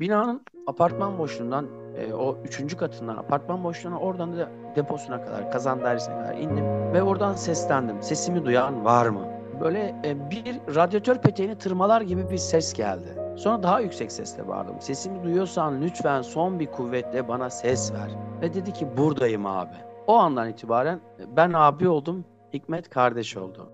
Binanın 0.00 0.42
apartman 0.66 1.18
boşluğundan 1.18 1.66
e, 1.96 2.14
o 2.14 2.38
üçüncü 2.44 2.76
katından 2.76 3.16
apartman 3.16 3.64
boşluğuna 3.64 3.98
oradan 3.98 4.38
da 4.38 4.48
deposuna 4.76 5.24
kadar 5.24 5.52
kazan 5.52 5.82
dairesine 5.82 6.14
kadar 6.14 6.36
indim 6.36 6.64
ve 6.92 7.02
oradan 7.02 7.34
seslendim. 7.34 8.02
Sesimi 8.02 8.44
duyan 8.44 8.84
var 8.84 9.06
mı? 9.06 9.26
Böyle 9.60 10.00
e, 10.04 10.30
bir 10.30 10.74
radyatör 10.74 11.16
peteğini 11.18 11.58
tırmalar 11.58 12.00
gibi 12.00 12.30
bir 12.30 12.38
ses 12.38 12.72
geldi. 12.72 13.18
Sonra 13.36 13.62
daha 13.62 13.80
yüksek 13.80 14.12
sesle 14.12 14.48
bağırdım. 14.48 14.80
Sesimi 14.80 15.24
duyuyorsan 15.24 15.82
lütfen 15.82 16.22
son 16.22 16.60
bir 16.60 16.66
kuvvetle 16.66 17.28
bana 17.28 17.50
ses 17.50 17.92
ver. 17.92 18.10
Ve 18.42 18.54
dedi 18.54 18.72
ki 18.72 18.96
buradayım 18.96 19.46
abi. 19.46 19.76
O 20.06 20.16
andan 20.16 20.48
itibaren 20.48 21.00
ben 21.36 21.52
abi 21.52 21.88
oldum, 21.88 22.24
Hikmet 22.52 22.90
kardeş 22.90 23.36
oldu. 23.36 23.72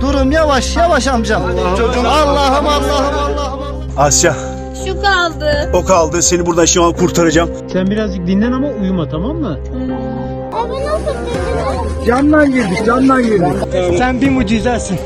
Durum 0.00 0.32
yavaş 0.32 0.76
yavaş 0.76 1.08
amcam. 1.08 1.42
Allah'ım 1.42 2.06
Allah'ım 2.66 2.66
Allah'ım. 2.66 3.73
Asya 3.96 4.34
Şu 4.86 5.02
kaldı. 5.02 5.70
o 5.74 5.84
kaldı 5.84 6.22
seni 6.22 6.46
buradan 6.46 6.64
an 6.82 6.92
kurtaracağım. 6.92 7.50
Sen 7.72 7.86
birazcık 7.86 8.26
dinlen 8.26 8.52
ama 8.52 8.68
uyuma 8.68 9.08
tamam 9.08 9.36
mı? 9.36 9.58
Camdan 12.06 12.52
girdik 12.52 12.86
camdan 12.86 13.22
girdik. 13.22 13.52
Sen 13.98 14.20
bir 14.20 14.30
mucizesin. 14.30 14.98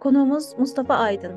Konuğumuz 0.00 0.58
Mustafa 0.58 0.94
Aydın. 0.94 1.32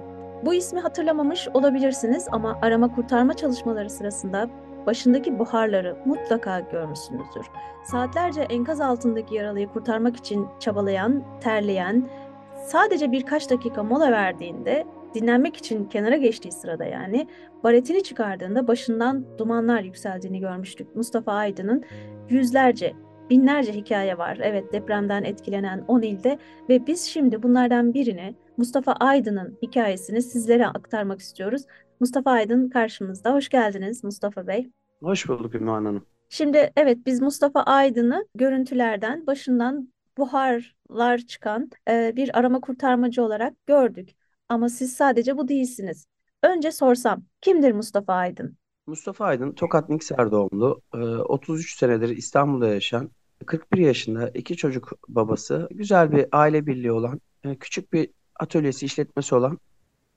Bu 0.46 0.54
ismi 0.54 0.80
hatırlamamış 0.80 1.48
olabilirsiniz 1.54 2.28
ama 2.32 2.58
arama 2.62 2.96
kurtarma 2.96 3.34
çalışmaları 3.34 3.90
sırasında 3.90 4.50
başındaki 4.86 5.40
buharları 5.40 5.98
mutlaka 6.06 6.60
görmüşsünüzdür. 6.60 7.46
Saatlerce 7.84 8.42
enkaz 8.42 8.82
altındaki 8.82 9.36
yaralıyı 9.36 9.68
kurtarmak 9.68 10.18
için 10.18 10.48
çabalayan, 10.60 11.24
terleyen, 11.42 12.10
sadece 12.66 13.12
birkaç 13.12 13.50
dakika 13.50 13.84
mola 13.84 14.12
verdiğinde, 14.12 14.86
dinlenmek 15.14 15.58
için 15.58 15.86
kenara 15.86 16.18
geçtiği 16.18 16.52
sırada 16.52 16.86
yani, 16.86 17.28
baretini 17.64 18.04
çıkardığında 18.04 18.68
başından 18.68 19.26
dumanlar 19.38 19.82
yükseldiğini 19.82 20.40
görmüştük. 20.40 20.96
Mustafa 20.96 21.34
Aydın'ın 21.34 21.84
yüzlerce, 22.30 22.94
binlerce 23.30 23.74
hikaye 23.74 24.18
var. 24.18 24.40
Evet 24.42 24.74
depremden 24.74 25.24
etkilenen 25.24 25.84
10 25.88 26.02
ilde 26.02 26.40
ve 26.70 26.88
biz 26.88 27.04
şimdi 27.04 27.44
bunlardan 27.44 27.94
birini 27.94 28.36
Mustafa 28.58 28.92
Aydın'ın 28.92 29.58
hikayesini 29.62 30.22
sizlere 30.22 30.68
aktarmak 30.68 31.20
istiyoruz. 31.20 31.62
Mustafa 32.02 32.32
Aydın 32.32 32.70
karşımızda. 32.70 33.34
Hoş 33.34 33.50
geldiniz 33.50 34.04
Mustafa 34.04 34.48
Bey. 34.48 34.72
Hoş 35.00 35.30
bulduk 35.30 35.56
Ümmü 35.56 35.70
Hanım. 35.70 36.06
Şimdi 36.30 36.72
evet 36.76 36.98
biz 37.06 37.22
Mustafa 37.22 37.64
Aydın'ı 37.64 38.28
görüntülerden 38.36 39.28
başından 39.28 39.94
buharlar 40.18 41.18
çıkan 41.18 41.70
e, 41.90 42.14
bir 42.16 42.40
arama 42.40 42.62
kurtarmacı 42.62 43.24
olarak 43.24 43.68
gördük. 43.68 44.10
Ama 44.50 44.70
siz 44.70 44.94
sadece 44.94 45.38
bu 45.38 45.48
değilsiniz. 45.48 46.06
Önce 46.44 46.72
sorsam 46.72 47.24
kimdir 47.42 47.72
Mustafa 47.72 48.14
Aydın? 48.14 48.58
Mustafa 48.88 49.26
Aydın 49.26 49.52
Tokat 49.52 49.90
Niksar 49.90 50.32
doğumlu, 50.32 50.82
e, 50.94 50.98
33 50.98 51.78
senedir 51.78 52.10
İstanbul'da 52.10 52.68
yaşayan, 52.68 53.10
41 53.46 53.78
yaşında 53.78 54.30
iki 54.30 54.58
çocuk 54.58 54.92
babası, 55.08 55.68
güzel 55.72 56.12
bir 56.12 56.26
aile 56.32 56.66
birliği 56.66 56.92
olan, 56.92 57.22
e, 57.44 57.56
küçük 57.56 57.94
bir 57.94 58.10
atölyesi, 58.40 58.86
işletmesi 58.86 59.36
olan 59.36 59.60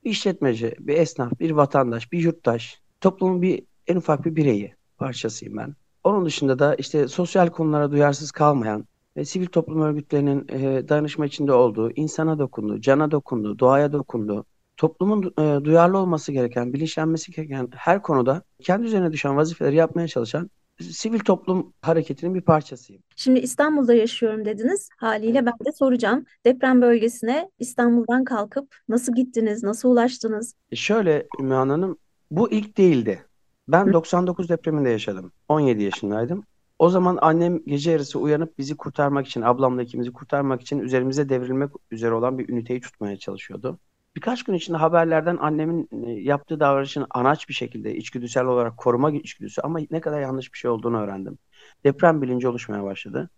bir 0.05 0.09
işletmeci, 0.09 0.75
bir 0.79 0.97
esnaf, 0.97 1.39
bir 1.39 1.51
vatandaş, 1.51 2.11
bir 2.11 2.19
yurttaş, 2.19 2.81
toplumun 3.01 3.41
bir 3.41 3.63
en 3.87 3.95
ufak 3.95 4.25
bir 4.25 4.35
bireyi 4.35 4.75
parçasıyım 4.97 5.57
ben. 5.57 5.75
Onun 6.03 6.25
dışında 6.25 6.59
da 6.59 6.75
işte 6.75 7.07
sosyal 7.07 7.49
konulara 7.49 7.91
duyarsız 7.91 8.31
kalmayan 8.31 8.85
ve 9.17 9.25
sivil 9.25 9.47
toplum 9.47 9.81
örgütlerinin 9.81 10.47
e, 10.49 10.89
dayanışma 10.89 11.25
içinde 11.25 11.53
olduğu, 11.53 11.91
insana 11.91 12.39
dokunduğu, 12.39 12.81
cana 12.81 13.11
dokunduğu, 13.11 13.59
doğaya 13.59 13.93
dokunduğu, 13.93 14.45
toplumun 14.77 15.33
e, 15.39 15.65
duyarlı 15.65 15.97
olması 15.97 16.31
gereken, 16.31 16.73
bilinçlenmesi 16.73 17.31
gereken 17.31 17.69
her 17.75 18.01
konuda 18.01 18.43
kendi 18.61 18.85
üzerine 18.87 19.11
düşen 19.11 19.37
vazifeleri 19.37 19.75
yapmaya 19.75 20.07
çalışan 20.07 20.49
sivil 20.81 21.19
toplum 21.19 21.73
hareketinin 21.81 22.35
bir 22.35 22.41
parçasıyım. 22.41 23.03
Şimdi 23.15 23.39
İstanbul'da 23.39 23.93
yaşıyorum 23.93 24.45
dediniz. 24.45 24.89
Haliyle 24.97 25.45
ben 25.45 25.53
de 25.65 25.71
soracağım. 25.71 26.25
Deprem 26.45 26.81
bölgesine 26.81 27.49
İstanbul'dan 27.59 28.23
kalkıp 28.23 28.75
nasıl 28.89 29.15
gittiniz, 29.15 29.63
nasıl 29.63 29.89
ulaştınız? 29.89 30.55
E 30.71 30.75
şöyle 30.75 31.27
Ümmü 31.39 31.53
Hanım, 31.53 31.97
bu 32.31 32.51
ilk 32.51 32.77
değildi. 32.77 33.25
Ben 33.67 33.93
99 33.93 34.49
depreminde 34.49 34.89
yaşadım. 34.89 35.31
17 35.49 35.83
yaşındaydım. 35.83 36.43
O 36.79 36.89
zaman 36.89 37.17
annem 37.21 37.63
gece 37.65 37.91
yarısı 37.91 38.19
uyanıp 38.19 38.57
bizi 38.57 38.77
kurtarmak 38.77 39.27
için, 39.27 39.41
ablamla 39.41 39.81
ikimizi 39.83 40.13
kurtarmak 40.13 40.61
için 40.61 40.79
üzerimize 40.79 41.29
devrilmek 41.29 41.69
üzere 41.91 42.13
olan 42.13 42.37
bir 42.39 42.49
üniteyi 42.49 42.81
tutmaya 42.81 43.17
çalışıyordu. 43.17 43.79
Birkaç 44.15 44.43
gün 44.43 44.53
içinde 44.53 44.77
haberlerden 44.77 45.37
annemin 45.37 45.89
e, 46.05 46.11
yaptığı 46.11 46.59
davranışın 46.59 47.05
anaç 47.09 47.49
bir 47.49 47.53
şekilde 47.53 47.95
içgüdüsel 47.95 48.45
olarak 48.45 48.77
koruma 48.77 49.11
içgüdüsü 49.11 49.61
ama 49.61 49.79
ne 49.91 50.01
kadar 50.01 50.21
yanlış 50.21 50.53
bir 50.53 50.57
şey 50.57 50.71
olduğunu 50.71 51.01
öğrendim. 51.01 51.37
Deprem 51.83 52.21
bilinci 52.21 52.47
oluşmaya 52.47 52.83
başladı. 52.83 53.29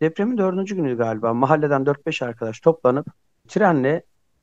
Depremin 0.00 0.38
dördüncü 0.38 0.76
günü 0.76 0.96
galiba 0.96 1.34
mahalleden 1.34 1.86
4-5 1.86 2.24
arkadaş 2.24 2.60
toplanıp 2.60 3.06
trenle 3.48 4.02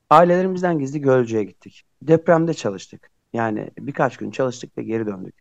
ailelerimizden 0.09 0.79
gizli 0.79 1.01
Gölcük'e 1.01 1.43
gittik. 1.43 1.83
Depremde 2.01 2.53
çalıştık. 2.53 3.09
Yani 3.33 3.71
birkaç 3.79 4.17
gün 4.17 4.31
çalıştık 4.31 4.77
ve 4.77 4.83
geri 4.83 5.05
döndük. 5.05 5.35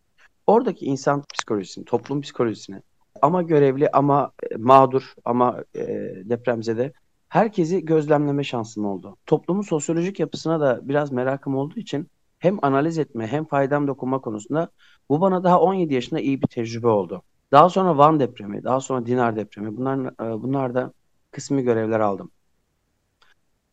Oradaki 0.47 0.85
insan 0.85 1.23
psikolojisini, 1.33 1.85
toplum 1.85 2.21
psikolojisini 2.21 2.81
ama 3.21 3.41
görevli 3.41 3.89
ama 3.89 4.31
e, 4.51 4.55
mağdur 4.55 5.13
ama 5.25 5.63
e, 5.75 5.87
depremzede 6.25 6.93
herkesi 7.29 7.85
gözlemleme 7.85 8.43
şansım 8.43 8.85
oldu. 8.85 9.17
Toplumun 9.25 9.61
sosyolojik 9.61 10.19
yapısına 10.19 10.59
da 10.59 10.89
biraz 10.89 11.11
merakım 11.11 11.55
olduğu 11.55 11.79
için 11.79 12.07
hem 12.39 12.65
analiz 12.65 12.97
etme 12.97 13.27
hem 13.27 13.45
faydam 13.45 13.87
dokunma 13.87 14.21
konusunda 14.21 14.69
bu 15.09 15.21
bana 15.21 15.43
daha 15.43 15.61
17 15.61 15.93
yaşında 15.93 16.19
iyi 16.19 16.41
bir 16.41 16.47
tecrübe 16.47 16.87
oldu. 16.87 17.21
Daha 17.51 17.69
sonra 17.69 17.97
Van 17.97 18.19
depremi, 18.19 18.63
daha 18.63 18.79
sonra 18.81 19.05
Dinar 19.05 19.35
depremi 19.35 19.77
bunlar, 19.77 19.97
e, 19.99 20.43
bunlar 20.43 20.73
da 20.75 20.93
kısmi 21.31 21.63
görevler 21.63 21.99
aldım. 21.99 22.31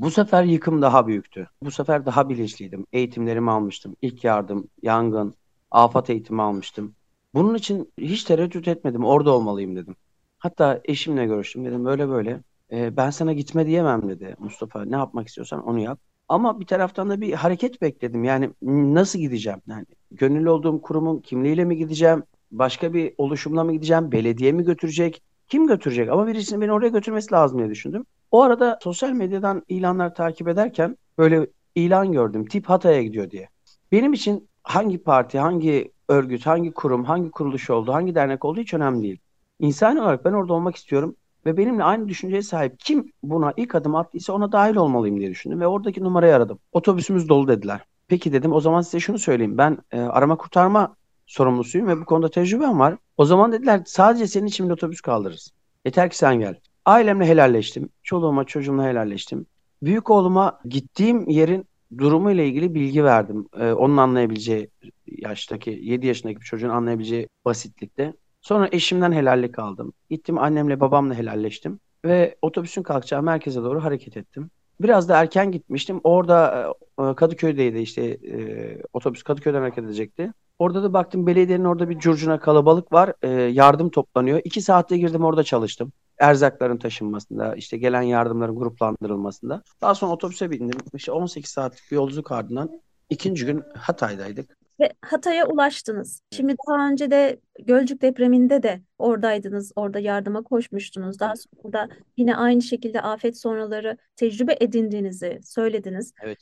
Bu 0.00 0.11
sefer 0.11 0.45
yıkım 0.45 0.83
daha 0.83 1.06
büyüktü. 1.06 1.49
Bu 1.62 1.71
sefer 1.71 2.06
daha 2.06 2.28
bilinçliydim. 2.28 2.87
Eğitimlerimi 2.93 3.50
almıştım. 3.50 3.97
İlk 4.03 4.25
yardım, 4.25 4.69
yangın, 4.83 5.34
afet 5.71 6.11
eğitimi 6.11 6.43
almıştım. 6.43 6.95
Bunun 7.34 7.55
için 7.55 7.93
hiç 7.99 8.25
tereddüt 8.25 8.69
etmedim. 8.69 9.05
Orada 9.05 9.31
olmalıyım 9.31 9.77
dedim. 9.77 9.97
Hatta 10.39 10.81
eşimle 10.84 11.27
görüştüm. 11.27 11.65
Dedim 11.65 11.84
böyle 11.84 12.09
böyle. 12.09 12.43
E, 12.72 12.97
ben 12.97 13.10
sana 13.10 13.32
gitme 13.32 13.66
diyemem 13.66 14.09
dedi 14.09 14.37
Mustafa. 14.38 14.84
Ne 14.84 14.97
yapmak 14.97 15.28
istiyorsan 15.28 15.66
onu 15.66 15.81
yap. 15.81 16.00
Ama 16.28 16.60
bir 16.60 16.66
taraftan 16.66 17.10
da 17.10 17.21
bir 17.21 17.32
hareket 17.32 17.82
bekledim. 17.82 18.25
Yani 18.25 18.50
nasıl 18.94 19.19
gideceğim? 19.19 19.60
Yani 19.66 19.84
gönüllü 20.10 20.50
olduğum 20.50 20.81
kurumun 20.82 21.21
kimliğiyle 21.21 21.65
mi 21.65 21.77
gideceğim? 21.77 22.22
Başka 22.50 22.94
bir 22.94 23.15
oluşumla 23.19 23.65
mı 23.65 23.72
gideceğim? 23.72 24.12
Belediye 24.12 24.53
mi 24.53 24.65
götürecek? 24.65 25.22
Kim 25.49 25.66
götürecek? 25.66 26.10
Ama 26.10 26.27
birisinin 26.27 26.60
beni 26.60 26.72
oraya 26.72 26.88
götürmesi 26.88 27.32
lazım 27.32 27.59
diye 27.59 27.71
düşündüm. 27.71 28.04
O 28.31 28.43
arada 28.43 28.78
sosyal 28.83 29.10
medyadan 29.10 29.62
ilanlar 29.69 30.15
takip 30.15 30.48
ederken 30.48 30.97
böyle 31.19 31.47
ilan 31.75 32.12
gördüm. 32.12 32.47
Tip 32.47 32.66
Hatay'a 32.66 33.03
gidiyor 33.03 33.31
diye. 33.31 33.48
Benim 33.93 34.12
için 34.12 34.48
hangi 34.62 34.98
parti, 34.98 35.38
hangi 35.38 35.93
örgüt, 36.09 36.47
hangi 36.47 36.72
kurum, 36.72 37.04
hangi 37.04 37.31
kuruluş 37.31 37.71
oldu, 37.71 37.93
hangi 37.93 38.15
dernek 38.15 38.44
olduğu 38.44 38.60
hiç 38.60 38.75
önemli 38.75 39.03
değil. 39.03 39.19
İnsan 39.60 39.97
olarak 39.97 40.25
ben 40.25 40.33
orada 40.33 40.53
olmak 40.53 40.77
istiyorum 40.77 41.16
ve 41.47 41.57
benimle 41.57 41.84
aynı 41.84 42.09
düşünceye 42.09 42.43
sahip 42.43 42.81
kim 42.81 43.12
buna 43.23 43.53
ilk 43.57 43.75
adım 43.75 43.95
attıysa 43.95 44.33
ona 44.33 44.53
dahil 44.53 44.77
olmalıyım 44.77 45.21
diye 45.21 45.31
düşündüm 45.31 45.61
ve 45.61 45.67
oradaki 45.67 46.05
numarayı 46.05 46.34
aradım. 46.34 46.59
Otobüsümüz 46.73 47.29
dolu 47.29 47.49
dediler. 47.49 47.81
Peki 48.09 48.33
dedim 48.33 48.53
o 48.53 48.61
zaman 48.61 48.81
size 48.81 49.01
şunu 49.01 49.19
söyleyeyim. 49.19 49.59
Ben 49.59 49.79
e, 49.93 50.01
arama 50.01 50.37
kurtarma 50.37 50.97
sorumlusuyum 51.27 51.89
ve 51.89 52.01
bu 52.01 52.05
konuda 52.05 52.31
tecrübem 52.31 52.79
var. 52.79 52.97
O 53.17 53.25
zaman 53.25 53.53
dediler 53.53 53.83
sadece 53.87 54.27
senin 54.27 54.47
için 54.47 54.69
bir 54.69 54.75
otobüs 54.75 55.01
kaldırırız. 55.01 55.53
Yeter 55.84 56.11
ki 56.11 56.17
sen 56.17 56.39
gel. 56.39 56.55
Ailemle 56.84 57.27
helalleştim. 57.27 57.89
Çoluğuma 58.03 58.45
çocuğumla 58.45 58.84
helalleştim. 58.84 59.47
Büyük 59.83 60.10
oğluma 60.10 60.60
gittiğim 60.65 61.28
yerin 61.28 61.66
durumu 61.98 62.31
ile 62.31 62.47
ilgili 62.47 62.75
bilgi 62.75 63.04
verdim. 63.04 63.48
Ee, 63.60 63.72
onun 63.72 63.97
anlayabileceği 63.97 64.71
yaştaki 65.07 65.78
7 65.83 66.07
yaşındaki 66.07 66.41
bir 66.41 66.45
çocuğun 66.45 66.69
anlayabileceği 66.69 67.28
basitlikte. 67.45 68.15
Sonra 68.47 68.69
eşimden 68.72 69.13
helallik 69.13 69.59
aldım. 69.59 69.93
Gittim 70.10 70.39
annemle 70.39 70.81
babamla 70.81 71.15
helalleştim 71.15 71.81
ve 72.04 72.37
otobüsün 72.43 72.83
kalkacağı 72.83 73.22
merkeze 73.22 73.63
doğru 73.63 73.84
hareket 73.84 74.16
ettim. 74.16 74.51
Biraz 74.81 75.09
da 75.09 75.21
erken 75.21 75.53
gitmiştim. 75.53 76.01
Orada 76.04 76.66
e, 77.01 77.15
Kadıköy'deydi 77.15 77.78
işte 77.78 78.03
e, 78.04 78.83
otobüs 78.93 79.22
Kadıköy'den 79.22 79.60
hareket 79.60 79.84
edecekti. 79.84 80.33
Orada 80.59 80.83
da 80.83 80.93
baktım 80.93 81.27
belediyenin 81.27 81.65
orada 81.65 81.89
bir 81.89 81.98
curcuna 81.98 82.41
kalabalık 82.41 82.93
var. 82.93 83.13
E, 83.22 83.28
yardım 83.31 83.91
toplanıyor. 83.91 84.41
İki 84.45 84.63
saatte 84.63 84.98
girdim 84.98 85.25
orada 85.25 85.45
çalıştım. 85.45 85.93
Erzakların 86.19 86.78
taşınmasında, 86.78 87.54
işte 87.54 87.77
gelen 87.77 88.03
yardımların 88.03 88.57
gruplandırılmasında. 88.57 89.63
Daha 89.81 89.95
sonra 89.95 90.13
otobüse 90.13 90.51
bindim. 90.51 90.78
İşte 90.95 91.13
18 91.13 91.51
saatlik 91.51 91.91
bir 91.91 91.97
yolculuk 91.97 92.33
ardından 92.33 92.71
ikinci 93.10 93.47
gün 93.47 93.63
Hatay'daydık. 93.75 94.66
Ve 94.81 94.93
Hatay'a 95.01 95.47
ulaştınız. 95.47 96.23
Şimdi 96.33 96.55
daha 96.69 96.89
önce 96.89 97.11
de 97.11 97.41
Gölcük 97.65 98.03
depreminde 98.03 98.63
de 98.63 98.81
oradaydınız, 98.99 99.73
orada 99.77 99.99
yardıma 99.99 100.43
koşmuştunuz. 100.43 101.21
Daha 101.21 101.34
sonra 101.37 101.73
da 101.73 101.89
yine 102.17 102.37
aynı 102.37 102.63
şekilde 102.63 103.01
afet 103.01 103.39
sonraları 103.39 103.97
tecrübe 104.17 104.57
edindiğinizi 104.61 105.41
söylediniz. 105.45 106.13
Evet. 106.23 106.39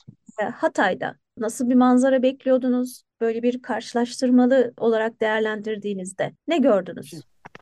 Hatay'da 0.53 1.15
nasıl 1.37 1.69
bir 1.69 1.75
manzara 1.75 2.23
bekliyordunuz? 2.23 3.03
Böyle 3.21 3.43
bir 3.43 3.61
karşılaştırmalı 3.61 4.73
olarak 4.77 5.21
değerlendirdiğinizde 5.21 6.33
ne 6.47 6.57
gördünüz? 6.57 7.13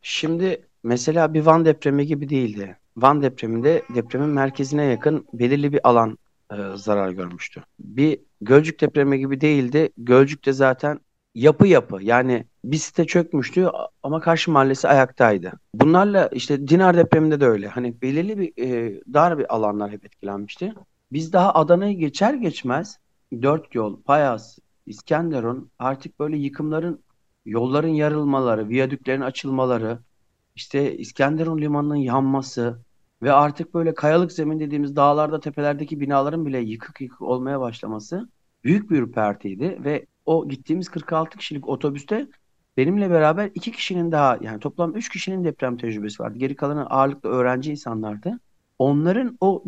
Şimdi 0.01 0.67
mesela 0.83 1.33
bir 1.33 1.41
Van 1.41 1.65
depremi 1.65 2.05
gibi 2.05 2.29
değildi. 2.29 2.77
Van 2.97 3.21
depreminde 3.21 3.83
depremin 3.95 4.29
merkezine 4.29 4.85
yakın 4.85 5.25
belirli 5.33 5.73
bir 5.73 5.79
alan 5.83 6.17
e, 6.57 6.77
zarar 6.77 7.09
görmüştü. 7.09 7.63
Bir 7.79 8.19
Gölcük 8.43 8.81
depremi 8.81 9.19
gibi 9.19 9.41
değildi. 9.41 9.89
Gölcük'te 9.97 10.53
zaten 10.53 10.99
yapı 11.35 11.67
yapı 11.67 12.03
yani 12.03 12.45
bir 12.63 12.77
site 12.77 13.05
çökmüştü 13.05 13.69
ama 14.03 14.19
karşı 14.19 14.51
mahallesi 14.51 14.87
ayaktaydı. 14.87 15.51
Bunlarla 15.75 16.27
işte 16.27 16.67
Dinar 16.67 16.97
depreminde 16.97 17.39
de 17.39 17.45
öyle. 17.45 17.67
Hani 17.67 18.01
belirli 18.01 18.37
bir 18.37 18.63
e, 18.63 19.01
dar 19.13 19.37
bir 19.37 19.55
alanlar 19.55 19.91
hep 19.91 20.05
etkilenmişti. 20.05 20.73
Biz 21.11 21.33
daha 21.33 21.53
Adana'yı 21.53 21.97
geçer 21.97 22.33
geçmez 22.33 22.99
dört 23.41 23.75
yol, 23.75 24.01
Payas, 24.01 24.57
İskenderun 24.85 25.71
artık 25.79 26.19
böyle 26.19 26.37
yıkımların, 26.37 27.03
yolların 27.45 27.87
yarılmaları, 27.87 28.69
viyadüklerin 28.69 29.21
açılmaları, 29.21 29.99
işte 30.55 30.97
İskenderun 30.97 31.61
limanının 31.61 31.95
yanması 31.95 32.79
ve 33.23 33.33
artık 33.33 33.73
böyle 33.73 33.93
kayalık 33.93 34.31
zemin 34.31 34.59
dediğimiz 34.59 34.95
dağlarda, 34.95 35.39
tepelerdeki 35.39 35.99
binaların 35.99 36.45
bile 36.45 36.59
yıkık 36.59 37.01
yıkık 37.01 37.21
olmaya 37.21 37.59
başlaması 37.59 38.29
büyük 38.63 38.91
bir 38.91 38.99
ürpertiydi 39.01 39.79
ve 39.83 40.05
o 40.25 40.47
gittiğimiz 40.47 40.89
46 40.89 41.37
kişilik 41.37 41.69
otobüste 41.69 42.27
benimle 42.77 43.09
beraber 43.09 43.51
iki 43.55 43.71
kişinin 43.71 44.11
daha 44.11 44.37
yani 44.41 44.59
toplam 44.59 44.95
üç 44.95 45.09
kişinin 45.09 45.43
deprem 45.43 45.77
tecrübesi 45.77 46.23
vardı. 46.23 46.37
Geri 46.37 46.55
kalanı 46.55 46.85
ağırlıklı 46.85 47.29
öğrenci 47.29 47.71
insanlardı. 47.71 48.39
Onların 48.79 49.37
o 49.41 49.63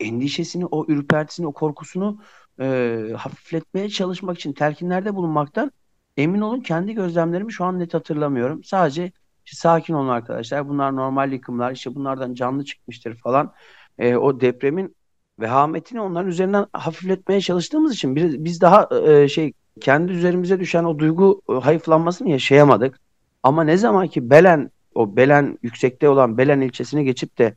endişesini, 0.00 0.66
o 0.66 0.86
ürpertisini, 0.88 1.46
o 1.46 1.52
korkusunu 1.52 2.20
e, 2.60 2.98
hafifletmeye 3.16 3.88
çalışmak 3.88 4.36
için 4.38 4.52
telkinlerde 4.52 5.14
bulunmaktan 5.14 5.72
emin 6.16 6.40
olun 6.40 6.60
kendi 6.60 6.94
gözlemlerimi 6.94 7.52
şu 7.52 7.64
an 7.64 7.78
net 7.78 7.94
hatırlamıyorum. 7.94 8.64
Sadece 8.64 9.12
işte 9.48 9.60
sakin 9.60 9.94
olun 9.94 10.08
arkadaşlar. 10.08 10.68
Bunlar 10.68 10.96
normal 10.96 11.32
yıkımlar. 11.32 11.72
İşte 11.72 11.94
bunlardan 11.94 12.34
canlı 12.34 12.64
çıkmıştır 12.64 13.14
falan. 13.14 13.52
E, 13.98 14.16
o 14.16 14.40
depremin 14.40 14.96
vehametini 15.40 16.00
onların 16.00 16.28
üzerinden 16.28 16.66
hafifletmeye 16.72 17.40
çalıştığımız 17.40 17.94
için 17.94 18.16
biz, 18.16 18.44
biz 18.44 18.60
daha 18.60 18.88
e, 19.06 19.28
şey 19.28 19.52
kendi 19.80 20.12
üzerimize 20.12 20.60
düşen 20.60 20.84
o 20.84 20.98
duygu 20.98 21.42
e, 21.50 21.52
hayıflanmasını 21.52 22.30
yaşayamadık. 22.30 23.00
Ama 23.42 23.64
ne 23.64 23.76
zaman 23.76 24.08
ki 24.08 24.30
Belen 24.30 24.70
o 24.94 25.16
Belen 25.16 25.58
yüksekte 25.62 26.08
olan 26.08 26.38
Belen 26.38 26.60
ilçesine 26.60 27.02
geçip 27.02 27.38
de 27.38 27.56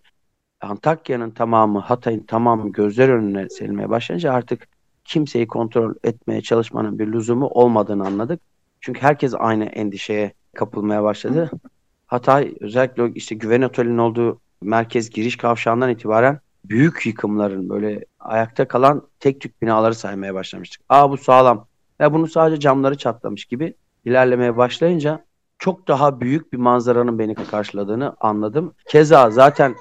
Antakya'nın 0.62 1.32
tamamı, 1.32 1.80
Hatay'ın 1.80 2.24
tamamı 2.24 2.72
gözler 2.72 3.10
önüne 3.10 3.50
serilmeye 3.50 3.90
başlayınca 3.90 4.34
artık 4.34 4.68
kimseyi 5.04 5.48
kontrol 5.48 5.96
etmeye 6.04 6.42
çalışmanın 6.42 7.00
bir 7.00 7.08
lüzumu 7.08 7.48
olmadığını 7.48 8.08
anladık. 8.08 8.42
Çünkü 8.82 9.02
herkes 9.02 9.34
aynı 9.38 9.66
endişeye 9.66 10.34
kapılmaya 10.56 11.04
başladı. 11.04 11.52
Hatay 12.12 12.56
özellikle 12.60 13.12
işte 13.16 13.36
güven 13.36 13.62
otelinin 13.62 13.98
olduğu 13.98 14.42
merkez 14.62 15.10
giriş 15.10 15.38
kavşağından 15.38 15.90
itibaren 15.90 16.40
büyük 16.66 17.06
yıkımların 17.06 17.70
böyle 17.70 18.06
ayakta 18.20 18.68
kalan 18.68 19.08
tek 19.20 19.42
tük 19.42 19.62
binaları 19.62 19.96
saymaya 19.96 20.34
başlamıştık. 20.34 20.82
Aa 20.90 21.12
bu 21.12 21.18
sağlam. 21.18 21.68
Ya 22.00 22.14
bunu 22.14 22.28
sadece 22.28 22.60
camları 22.60 22.98
çatlamış 22.98 23.46
gibi 23.46 23.74
ilerlemeye 24.06 24.58
başlayınca 24.58 25.26
çok 25.60 25.88
daha 25.88 26.22
büyük 26.22 26.54
bir 26.54 26.58
manzaranın 26.58 27.20
beni 27.20 27.36
karşıladığını 27.36 28.16
anladım. 28.20 28.74
Keza 28.88 29.30
zaten 29.30 29.76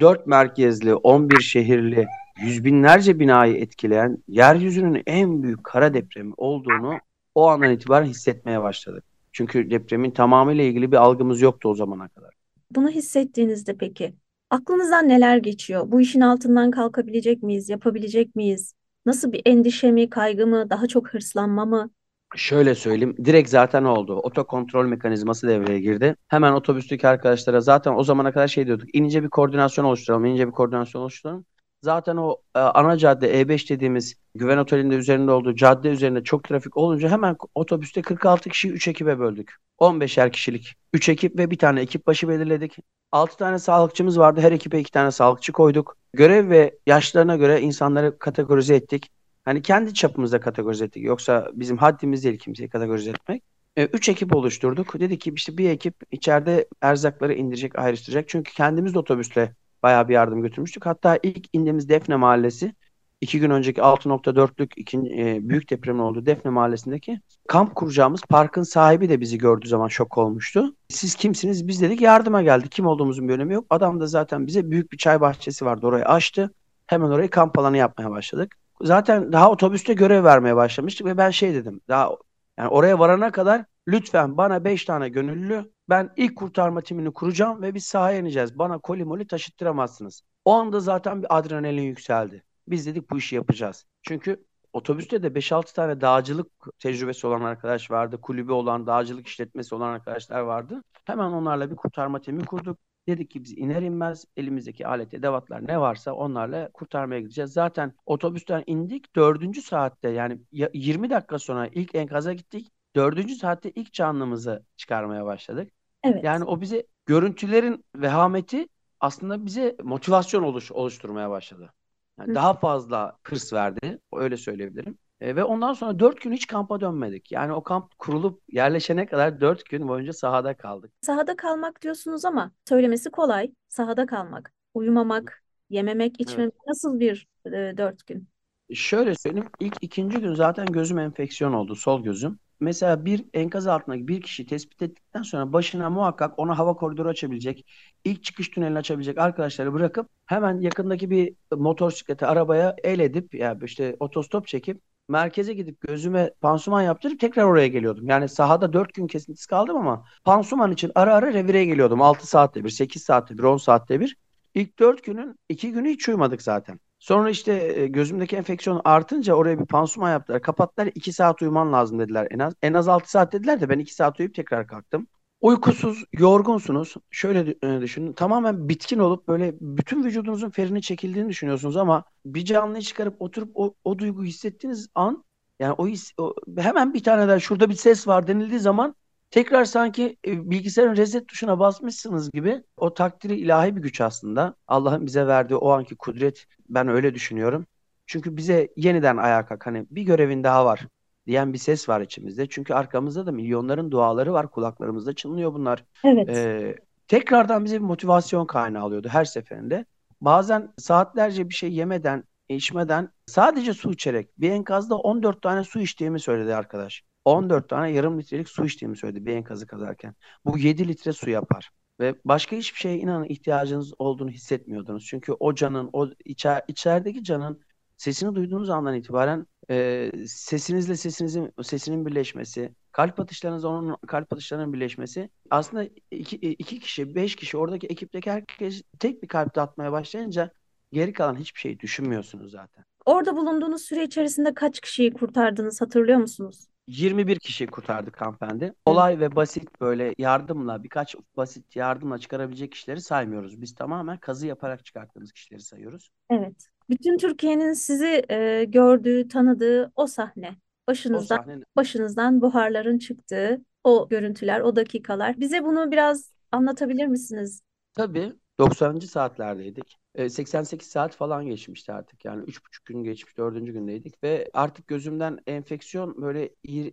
4 0.00 0.26
merkezli, 0.26 0.94
11 0.94 1.40
şehirli, 1.40 2.06
yüz 2.40 2.64
binlerce 2.64 3.20
binayı 3.20 3.56
etkileyen 3.56 4.18
yeryüzünün 4.28 5.02
en 5.06 5.42
büyük 5.42 5.64
kara 5.64 5.94
depremi 5.94 6.32
olduğunu 6.36 6.98
o 7.34 7.48
andan 7.48 7.70
itibaren 7.70 8.06
hissetmeye 8.06 8.62
başladık. 8.62 9.04
Çünkü 9.32 9.70
depremin 9.70 10.10
tamamıyla 10.10 10.64
ilgili 10.64 10.92
bir 10.92 10.96
algımız 10.96 11.40
yoktu 11.40 11.68
o 11.68 11.74
zamana 11.74 12.08
kadar. 12.08 12.30
Bunu 12.70 12.90
hissettiğinizde 12.90 13.76
peki 13.76 14.14
aklınızdan 14.50 15.08
neler 15.08 15.36
geçiyor? 15.36 15.84
Bu 15.92 16.00
işin 16.00 16.20
altından 16.20 16.70
kalkabilecek 16.70 17.42
miyiz? 17.42 17.68
Yapabilecek 17.68 18.36
miyiz? 18.36 18.74
Nasıl 19.06 19.32
bir 19.32 19.42
endişe 19.46 19.92
mi, 19.92 20.10
kaygı 20.10 20.46
mı, 20.46 20.70
daha 20.70 20.86
çok 20.86 21.08
hırslanma 21.14 21.64
mı? 21.64 21.90
Şöyle 22.36 22.74
söyleyeyim, 22.74 23.16
direkt 23.24 23.48
zaten 23.48 23.84
oldu. 23.84 24.14
Otokontrol 24.16 24.86
mekanizması 24.86 25.48
devreye 25.48 25.80
girdi. 25.80 26.16
Hemen 26.28 26.52
otobüsteki 26.52 27.08
arkadaşlara 27.08 27.60
zaten 27.60 27.94
o 27.94 28.04
zamana 28.04 28.32
kadar 28.32 28.48
şey 28.48 28.66
diyorduk. 28.66 28.88
İnince 28.94 29.22
bir 29.22 29.28
koordinasyon 29.28 29.84
oluşturalım, 29.84 30.24
inince 30.24 30.46
bir 30.46 30.52
koordinasyon 30.52 31.02
oluşturalım. 31.02 31.44
Zaten 31.82 32.16
o 32.16 32.36
e, 32.54 32.58
ana 32.58 32.98
cadde 32.98 33.40
E5 33.40 33.70
dediğimiz 33.70 34.14
güven 34.34 34.58
otelinde 34.58 34.94
üzerinde 34.94 35.30
olduğu 35.30 35.54
cadde 35.54 35.88
üzerinde 35.88 36.24
çok 36.24 36.44
trafik 36.44 36.76
olunca 36.76 37.08
hemen 37.08 37.36
otobüste 37.54 38.02
46 38.02 38.48
kişiyi 38.48 38.68
3 38.72 38.88
ekibe 38.88 39.18
böldük. 39.18 39.56
15'er 39.78 40.32
kişilik 40.32 40.74
3 40.92 41.08
ekip 41.08 41.38
ve 41.38 41.50
bir 41.50 41.58
tane 41.58 41.80
ekip 41.80 42.06
başı 42.06 42.28
belirledik. 42.28 42.76
6 43.12 43.36
tane 43.36 43.58
sağlıkçımız 43.58 44.18
vardı. 44.18 44.40
Her 44.40 44.52
ekibe 44.52 44.80
2 44.80 44.90
tane 44.90 45.10
sağlıkçı 45.10 45.52
koyduk. 45.52 45.96
Görev 46.12 46.50
ve 46.50 46.78
yaşlarına 46.86 47.36
göre 47.36 47.60
insanları 47.60 48.18
kategorize 48.18 48.74
ettik. 48.74 49.10
Hani 49.44 49.62
kendi 49.62 49.94
çapımızda 49.94 50.40
kategorize 50.40 50.84
ettik. 50.84 51.04
Yoksa 51.04 51.50
bizim 51.52 51.78
haddimiz 51.78 52.24
değil 52.24 52.38
kimseyi 52.38 52.68
kategorize 52.68 53.10
etmek. 53.10 53.42
E, 53.76 53.84
üç 53.84 54.08
ekip 54.08 54.36
oluşturduk. 54.36 55.00
Dedik 55.00 55.20
ki 55.20 55.32
işte 55.36 55.58
bir 55.58 55.70
ekip 55.70 55.94
içeride 56.10 56.68
erzakları 56.80 57.34
indirecek, 57.34 57.78
ayrıştıracak. 57.78 58.28
Çünkü 58.28 58.52
kendimiz 58.52 58.94
de 58.94 58.98
otobüsle 58.98 59.54
bayağı 59.82 60.08
bir 60.08 60.14
yardım 60.14 60.42
götürmüştük. 60.42 60.86
Hatta 60.86 61.18
ilk 61.22 61.46
indiğimiz 61.52 61.88
Defne 61.88 62.16
Mahallesi 62.16 62.74
iki 63.20 63.40
gün 63.40 63.50
önceki 63.50 63.80
6.4'lük 63.80 64.72
ikinci, 64.76 65.10
e, 65.10 65.48
büyük 65.48 65.70
depremin 65.70 65.98
olduğu 65.98 66.26
Defne 66.26 66.50
Mahallesi'ndeki 66.50 67.20
kamp 67.48 67.74
kuracağımız 67.74 68.20
parkın 68.22 68.62
sahibi 68.62 69.08
de 69.08 69.20
bizi 69.20 69.38
gördüğü 69.38 69.68
zaman 69.68 69.88
şok 69.88 70.18
olmuştu. 70.18 70.74
Siz 70.88 71.14
kimsiniz? 71.14 71.68
Biz 71.68 71.82
dedik 71.82 72.00
yardıma 72.00 72.42
geldik. 72.42 72.72
Kim 72.72 72.86
olduğumuzun 72.86 73.28
bir 73.28 73.34
önemi 73.34 73.54
yok. 73.54 73.66
Adam 73.70 74.00
da 74.00 74.06
zaten 74.06 74.46
bize 74.46 74.70
büyük 74.70 74.92
bir 74.92 74.96
çay 74.96 75.20
bahçesi 75.20 75.64
vardı. 75.64 75.86
Orayı 75.86 76.04
açtı. 76.04 76.54
Hemen 76.86 77.10
orayı 77.10 77.30
kamp 77.30 77.58
alanı 77.58 77.76
yapmaya 77.76 78.10
başladık. 78.10 78.56
Zaten 78.82 79.32
daha 79.32 79.50
otobüste 79.50 79.92
görev 79.92 80.24
vermeye 80.24 80.56
başlamıştık 80.56 81.06
ve 81.06 81.16
ben 81.16 81.30
şey 81.30 81.54
dedim. 81.54 81.80
Daha 81.88 82.10
yani 82.58 82.68
oraya 82.68 82.98
varana 82.98 83.32
kadar 83.32 83.64
lütfen 83.88 84.36
bana 84.36 84.64
5 84.64 84.84
tane 84.84 85.08
gönüllü 85.08 85.70
ben 85.90 86.10
ilk 86.16 86.36
kurtarma 86.36 86.80
timini 86.80 87.12
kuracağım 87.12 87.62
ve 87.62 87.74
biz 87.74 87.84
sahaya 87.84 88.18
ineceğiz. 88.18 88.58
Bana 88.58 88.78
koli 88.78 89.04
moli 89.04 89.26
taşıttıramazsınız. 89.26 90.22
O 90.44 90.52
anda 90.52 90.80
zaten 90.80 91.22
bir 91.22 91.38
adrenalin 91.38 91.82
yükseldi. 91.82 92.44
Biz 92.68 92.86
dedik 92.86 93.10
bu 93.10 93.18
işi 93.18 93.36
yapacağız. 93.36 93.86
Çünkü 94.02 94.44
otobüste 94.72 95.22
de 95.22 95.34
5-6 95.34 95.74
tane 95.74 96.00
dağcılık 96.00 96.46
tecrübesi 96.78 97.26
olan 97.26 97.40
arkadaş 97.40 97.90
vardı. 97.90 98.20
Kulübü 98.20 98.52
olan, 98.52 98.86
dağcılık 98.86 99.26
işletmesi 99.26 99.74
olan 99.74 99.88
arkadaşlar 99.88 100.40
vardı. 100.40 100.82
Hemen 101.04 101.30
onlarla 101.30 101.70
bir 101.70 101.76
kurtarma 101.76 102.20
timi 102.20 102.44
kurduk. 102.44 102.78
Dedik 103.08 103.30
ki 103.30 103.44
biz 103.44 103.58
iner 103.58 103.82
inmez 103.82 104.24
elimizdeki 104.36 104.86
alet 104.86 105.14
edevatlar 105.14 105.66
ne 105.68 105.80
varsa 105.80 106.12
onlarla 106.12 106.70
kurtarmaya 106.72 107.20
gideceğiz. 107.20 107.52
Zaten 107.52 107.94
otobüsten 108.06 108.64
indik 108.66 109.16
dördüncü 109.16 109.62
saatte 109.62 110.08
yani 110.08 110.40
20 110.52 111.10
dakika 111.10 111.38
sonra 111.38 111.66
ilk 111.66 111.94
enkaza 111.94 112.32
gittik. 112.32 112.72
Dördüncü 112.96 113.34
saatte 113.34 113.70
ilk 113.70 113.92
canlımızı 113.92 114.64
çıkarmaya 114.76 115.24
başladık. 115.24 115.72
Evet. 116.04 116.24
Yani 116.24 116.44
o 116.44 116.60
bize 116.60 116.86
görüntülerin 117.06 117.84
vehameti 117.96 118.68
aslında 119.00 119.46
bize 119.46 119.76
motivasyon 119.82 120.42
oluş, 120.42 120.72
oluşturmaya 120.72 121.30
başladı. 121.30 121.72
Yani 122.18 122.34
daha 122.34 122.54
fazla 122.54 123.16
hırs 123.22 123.52
verdi. 123.52 123.98
Öyle 124.12 124.36
söyleyebilirim. 124.36 124.98
E, 125.20 125.36
ve 125.36 125.44
ondan 125.44 125.72
sonra 125.72 125.98
dört 125.98 126.20
gün 126.20 126.32
hiç 126.32 126.46
kampa 126.46 126.80
dönmedik. 126.80 127.32
Yani 127.32 127.52
o 127.52 127.62
kamp 127.62 127.98
kurulup 127.98 128.42
yerleşene 128.52 129.06
kadar 129.06 129.40
dört 129.40 129.64
gün 129.64 129.88
boyunca 129.88 130.12
sahada 130.12 130.56
kaldık. 130.56 130.92
Sahada 131.00 131.36
kalmak 131.36 131.82
diyorsunuz 131.82 132.24
ama 132.24 132.52
söylemesi 132.68 133.10
kolay. 133.10 133.52
Sahada 133.68 134.06
kalmak, 134.06 134.52
uyumamak, 134.74 135.42
yememek, 135.70 136.20
içmemek 136.20 136.54
nasıl 136.66 137.00
bir 137.00 137.26
e, 137.46 137.50
dört 137.50 138.06
gün? 138.06 138.28
Şöyle 138.74 139.14
söyleyeyim. 139.14 139.48
ilk 139.60 139.76
ikinci 139.80 140.18
gün 140.18 140.34
zaten 140.34 140.66
gözüm 140.66 140.98
enfeksiyon 140.98 141.52
oldu. 141.52 141.74
Sol 141.74 142.02
gözüm. 142.04 142.38
Mesela 142.60 143.04
bir 143.04 143.24
enkaz 143.34 143.66
altındaki 143.66 144.08
bir 144.08 144.22
kişi 144.22 144.46
tespit 144.46 144.82
ettikten 144.82 145.22
sonra 145.22 145.52
başına 145.52 145.90
muhakkak 145.90 146.38
ona 146.38 146.58
hava 146.58 146.74
koridoru 146.74 147.08
açabilecek, 147.08 147.66
ilk 148.04 148.24
çıkış 148.24 148.48
tünelini 148.48 148.78
açabilecek 148.78 149.18
arkadaşları 149.18 149.72
bırakıp 149.74 150.08
hemen 150.26 150.60
yakındaki 150.60 151.10
bir 151.10 151.34
motosiklete, 151.56 152.26
arabaya 152.26 152.76
el 152.84 152.98
edip 152.98 153.34
ya 153.34 153.46
yani 153.46 153.64
işte 153.64 153.96
otostop 154.00 154.46
çekip 154.46 154.80
merkeze 155.08 155.52
gidip 155.54 155.80
gözüme 155.80 156.30
pansuman 156.40 156.82
yaptırıp 156.82 157.20
tekrar 157.20 157.44
oraya 157.44 157.68
geliyordum. 157.68 158.06
Yani 158.08 158.28
sahada 158.28 158.72
4 158.72 158.94
gün 158.94 159.06
kesintisiz 159.06 159.46
kaldım 159.46 159.76
ama 159.76 160.04
pansuman 160.24 160.72
için 160.72 160.92
ara 160.94 161.14
ara 161.14 161.32
revire 161.32 161.64
geliyordum. 161.64 162.02
6 162.02 162.26
saatte 162.26 162.64
bir, 162.64 162.70
8 162.70 163.02
saatte 163.02 163.38
bir, 163.38 163.42
10 163.42 163.56
saatte 163.56 164.00
bir. 164.00 164.16
İlk 164.54 164.78
4 164.78 165.04
günün 165.04 165.36
2 165.48 165.72
günü 165.72 165.88
hiç 165.90 166.08
uyumadık 166.08 166.42
zaten. 166.42 166.80
Sonra 167.00 167.30
işte 167.30 167.52
e, 167.52 167.86
gözümdeki 167.86 168.36
enfeksiyon 168.36 168.80
artınca 168.84 169.34
oraya 169.34 169.58
bir 169.60 169.66
pansuman 169.66 170.10
yaptılar. 170.10 170.42
Kapattılar. 170.42 170.90
2 170.94 171.12
saat 171.12 171.42
uyuman 171.42 171.72
lazım 171.72 171.98
dediler. 171.98 172.28
En 172.30 172.38
az 172.38 172.54
en 172.62 172.74
az 172.74 172.88
6 172.88 173.10
saat 173.10 173.32
dediler 173.32 173.60
de 173.60 173.68
ben 173.68 173.78
2 173.78 173.94
saat 173.94 174.20
uyuyup 174.20 174.34
tekrar 174.34 174.66
kalktım. 174.66 175.06
Uykusuz, 175.40 176.04
yorgunsunuz. 176.12 176.94
Şöyle 177.10 177.54
e, 177.62 177.80
düşünün. 177.80 178.12
Tamamen 178.12 178.68
bitkin 178.68 178.98
olup 178.98 179.28
böyle 179.28 179.54
bütün 179.60 180.04
vücudunuzun 180.04 180.50
ferini 180.50 180.82
çekildiğini 180.82 181.28
düşünüyorsunuz 181.28 181.76
ama 181.76 182.04
bir 182.24 182.44
canlıyı 182.44 182.82
çıkarıp 182.82 183.22
oturup 183.22 183.50
o, 183.54 183.74
o 183.84 183.98
duyguyu 183.98 184.28
hissettiğiniz 184.28 184.88
an 184.94 185.24
yani 185.60 185.72
o, 185.72 185.86
his, 185.88 186.12
o 186.18 186.34
hemen 186.58 186.94
bir 186.94 187.02
tane 187.02 187.28
daha 187.28 187.40
şurada 187.40 187.70
bir 187.70 187.74
ses 187.74 188.08
var 188.08 188.26
denildiği 188.26 188.60
zaman 188.60 188.94
tekrar 189.30 189.64
sanki 189.64 190.16
e, 190.26 190.50
bilgisayarın 190.50 190.96
reset 190.96 191.28
tuşuna 191.28 191.58
basmışsınız 191.58 192.30
gibi 192.30 192.62
o 192.76 192.94
takdiri 192.94 193.36
ilahi 193.36 193.76
bir 193.76 193.82
güç 193.82 194.00
aslında. 194.00 194.54
Allah'ın 194.68 195.06
bize 195.06 195.26
verdiği 195.26 195.54
o 195.56 195.70
anki 195.70 195.96
kudret 195.96 196.46
ben 196.68 196.88
öyle 196.88 197.14
düşünüyorum. 197.14 197.66
Çünkü 198.06 198.36
bize 198.36 198.68
yeniden 198.76 199.16
ayağa 199.16 199.46
kalk 199.46 199.66
hani 199.66 199.86
bir 199.90 200.02
görevin 200.02 200.44
daha 200.44 200.64
var 200.64 200.86
diyen 201.26 201.52
bir 201.52 201.58
ses 201.58 201.88
var 201.88 202.00
içimizde. 202.00 202.48
Çünkü 202.48 202.74
arkamızda 202.74 203.26
da 203.26 203.32
milyonların 203.32 203.90
duaları 203.90 204.32
var. 204.32 204.50
Kulaklarımızda 204.50 205.14
çınlıyor 205.14 205.54
bunlar. 205.54 205.84
Evet. 206.04 206.28
Ee, 206.28 206.76
tekrardan 207.08 207.64
bize 207.64 207.76
bir 207.76 207.84
motivasyon 207.84 208.46
kaynağı 208.46 208.84
oluyordu 208.84 209.08
her 209.08 209.24
seferinde. 209.24 209.84
Bazen 210.20 210.72
saatlerce 210.78 211.48
bir 211.48 211.54
şey 211.54 211.72
yemeden, 211.72 212.24
içmeden 212.48 213.08
sadece 213.26 213.74
su 213.74 213.92
içerek 213.92 214.40
bir 214.40 214.50
enkazda 214.50 214.96
14 214.96 215.42
tane 215.42 215.64
su 215.64 215.80
içtiğimi 215.80 216.20
söyledi 216.20 216.54
arkadaş. 216.54 217.04
14 217.30 217.68
tane 217.68 217.92
yarım 217.92 218.18
litrelik 218.18 218.48
su 218.48 218.64
içtiğimi 218.64 218.96
söyledi 218.96 219.26
bir 219.26 219.36
enkazı 219.36 219.66
kazarken. 219.66 220.14
Bu 220.44 220.58
7 220.58 220.88
litre 220.88 221.12
su 221.12 221.30
yapar. 221.30 221.70
Ve 222.00 222.14
başka 222.24 222.56
hiçbir 222.56 222.78
şeye 222.78 222.98
inanın 222.98 223.24
ihtiyacınız 223.24 223.92
olduğunu 223.98 224.30
hissetmiyordunuz. 224.30 225.06
Çünkü 225.06 225.32
o 225.32 225.54
canın, 225.54 225.90
o 225.92 226.08
içer, 226.24 226.62
içerideki 226.68 227.24
canın 227.24 227.60
sesini 227.96 228.34
duyduğunuz 228.34 228.70
andan 228.70 228.94
itibaren 228.94 229.46
e, 229.70 230.10
sesinizle 230.26 230.96
sesinizin 230.96 231.52
sesinin 231.62 232.06
birleşmesi, 232.06 232.74
kalp 232.92 233.20
atışlarınızla 233.20 233.68
onun 233.68 233.96
kalp 234.06 234.32
atışlarının 234.32 234.72
birleşmesi 234.72 235.30
aslında 235.50 235.88
iki, 236.10 236.36
iki 236.36 236.78
kişi, 236.80 237.14
beş 237.14 237.36
kişi 237.36 237.56
oradaki 237.56 237.86
ekipteki 237.86 238.30
herkes 238.30 238.82
tek 238.98 239.22
bir 239.22 239.28
kalpte 239.28 239.60
atmaya 239.60 239.92
başlayınca 239.92 240.50
geri 240.92 241.12
kalan 241.12 241.36
hiçbir 241.36 241.60
şeyi 241.60 241.80
düşünmüyorsunuz 241.80 242.50
zaten. 242.50 242.84
Orada 243.04 243.36
bulunduğunuz 243.36 243.82
süre 243.82 244.04
içerisinde 244.04 244.54
kaç 244.54 244.80
kişiyi 244.80 245.12
kurtardınız 245.12 245.80
hatırlıyor 245.80 246.18
musunuz? 246.18 246.66
21 246.90 247.38
kişiyi 247.38 247.66
kurtardık 247.66 248.20
hanımefendi. 248.20 248.72
Olay 248.86 249.20
ve 249.20 249.36
basit 249.36 249.80
böyle 249.80 250.14
yardımla 250.18 250.82
birkaç 250.82 251.16
basit 251.36 251.76
yardımla 251.76 252.18
çıkarabilecek 252.18 252.72
kişileri 252.72 253.00
saymıyoruz. 253.00 253.62
Biz 253.62 253.74
tamamen 253.74 254.16
kazı 254.16 254.46
yaparak 254.46 254.84
çıkarttığımız 254.84 255.32
kişileri 255.32 255.62
sayıyoruz. 255.62 256.10
Evet. 256.30 256.66
Bütün 256.90 257.18
Türkiye'nin 257.18 257.72
sizi 257.72 258.22
e, 258.28 258.64
gördüğü, 258.64 259.28
tanıdığı 259.28 259.92
o 259.96 260.06
sahne. 260.06 260.48
O 260.48 260.90
Başınızdan 260.90 261.36
sahne 261.36 261.62
başınızdan 261.76 262.40
buharların 262.40 262.98
çıktığı 262.98 263.64
o 263.84 264.08
görüntüler, 264.08 264.60
o 264.60 264.76
dakikalar. 264.76 265.40
Bize 265.40 265.64
bunu 265.64 265.90
biraz 265.90 266.32
anlatabilir 266.52 267.06
misiniz? 267.06 267.62
tabii 267.94 268.32
90. 268.60 269.06
saatlerdeydik. 269.06 269.98
E, 270.14 270.28
88 270.28 270.88
saat 270.88 271.16
falan 271.16 271.46
geçmişti 271.46 271.92
artık. 271.92 272.24
Yani 272.24 272.44
3,5 272.44 272.84
gün 272.84 273.04
geçmiş, 273.04 273.36
4. 273.36 273.72
gündeydik 273.72 274.22
ve 274.24 274.50
artık 274.52 274.86
gözümden 274.86 275.38
enfeksiyon 275.46 276.22
böyle 276.22 276.50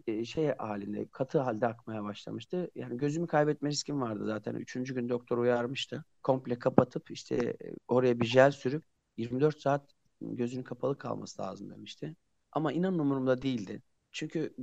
e, 0.08 0.26
şey 0.26 0.48
halinde, 0.58 1.08
katı 1.12 1.40
halde 1.40 1.68
akmaya 1.68 2.04
başlamıştı. 2.04 2.72
Yani 2.76 2.98
gözümü 2.98 3.28
kaybetme 3.28 3.70
riskim 3.70 4.02
vardı 4.02 4.26
zaten. 4.26 4.56
3. 4.56 4.94
gün 4.94 5.10
doktor 5.10 5.38
uyarmıştı. 5.38 6.06
Komple 6.24 6.60
kapatıp 6.60 7.12
işte 7.12 7.36
e, 7.36 7.56
oraya 7.88 8.20
bir 8.20 8.26
jel 8.26 8.52
sürüp 8.52 8.84
24 9.18 9.60
saat 9.62 9.92
gözünün 10.22 10.64
kapalı 10.64 10.98
kalması 10.98 11.42
lazım 11.42 11.70
demişti. 11.70 12.16
Ama 12.52 12.72
inanın 12.72 13.00
umurumda 13.00 13.42
değildi. 13.42 13.82
Çünkü 14.12 14.56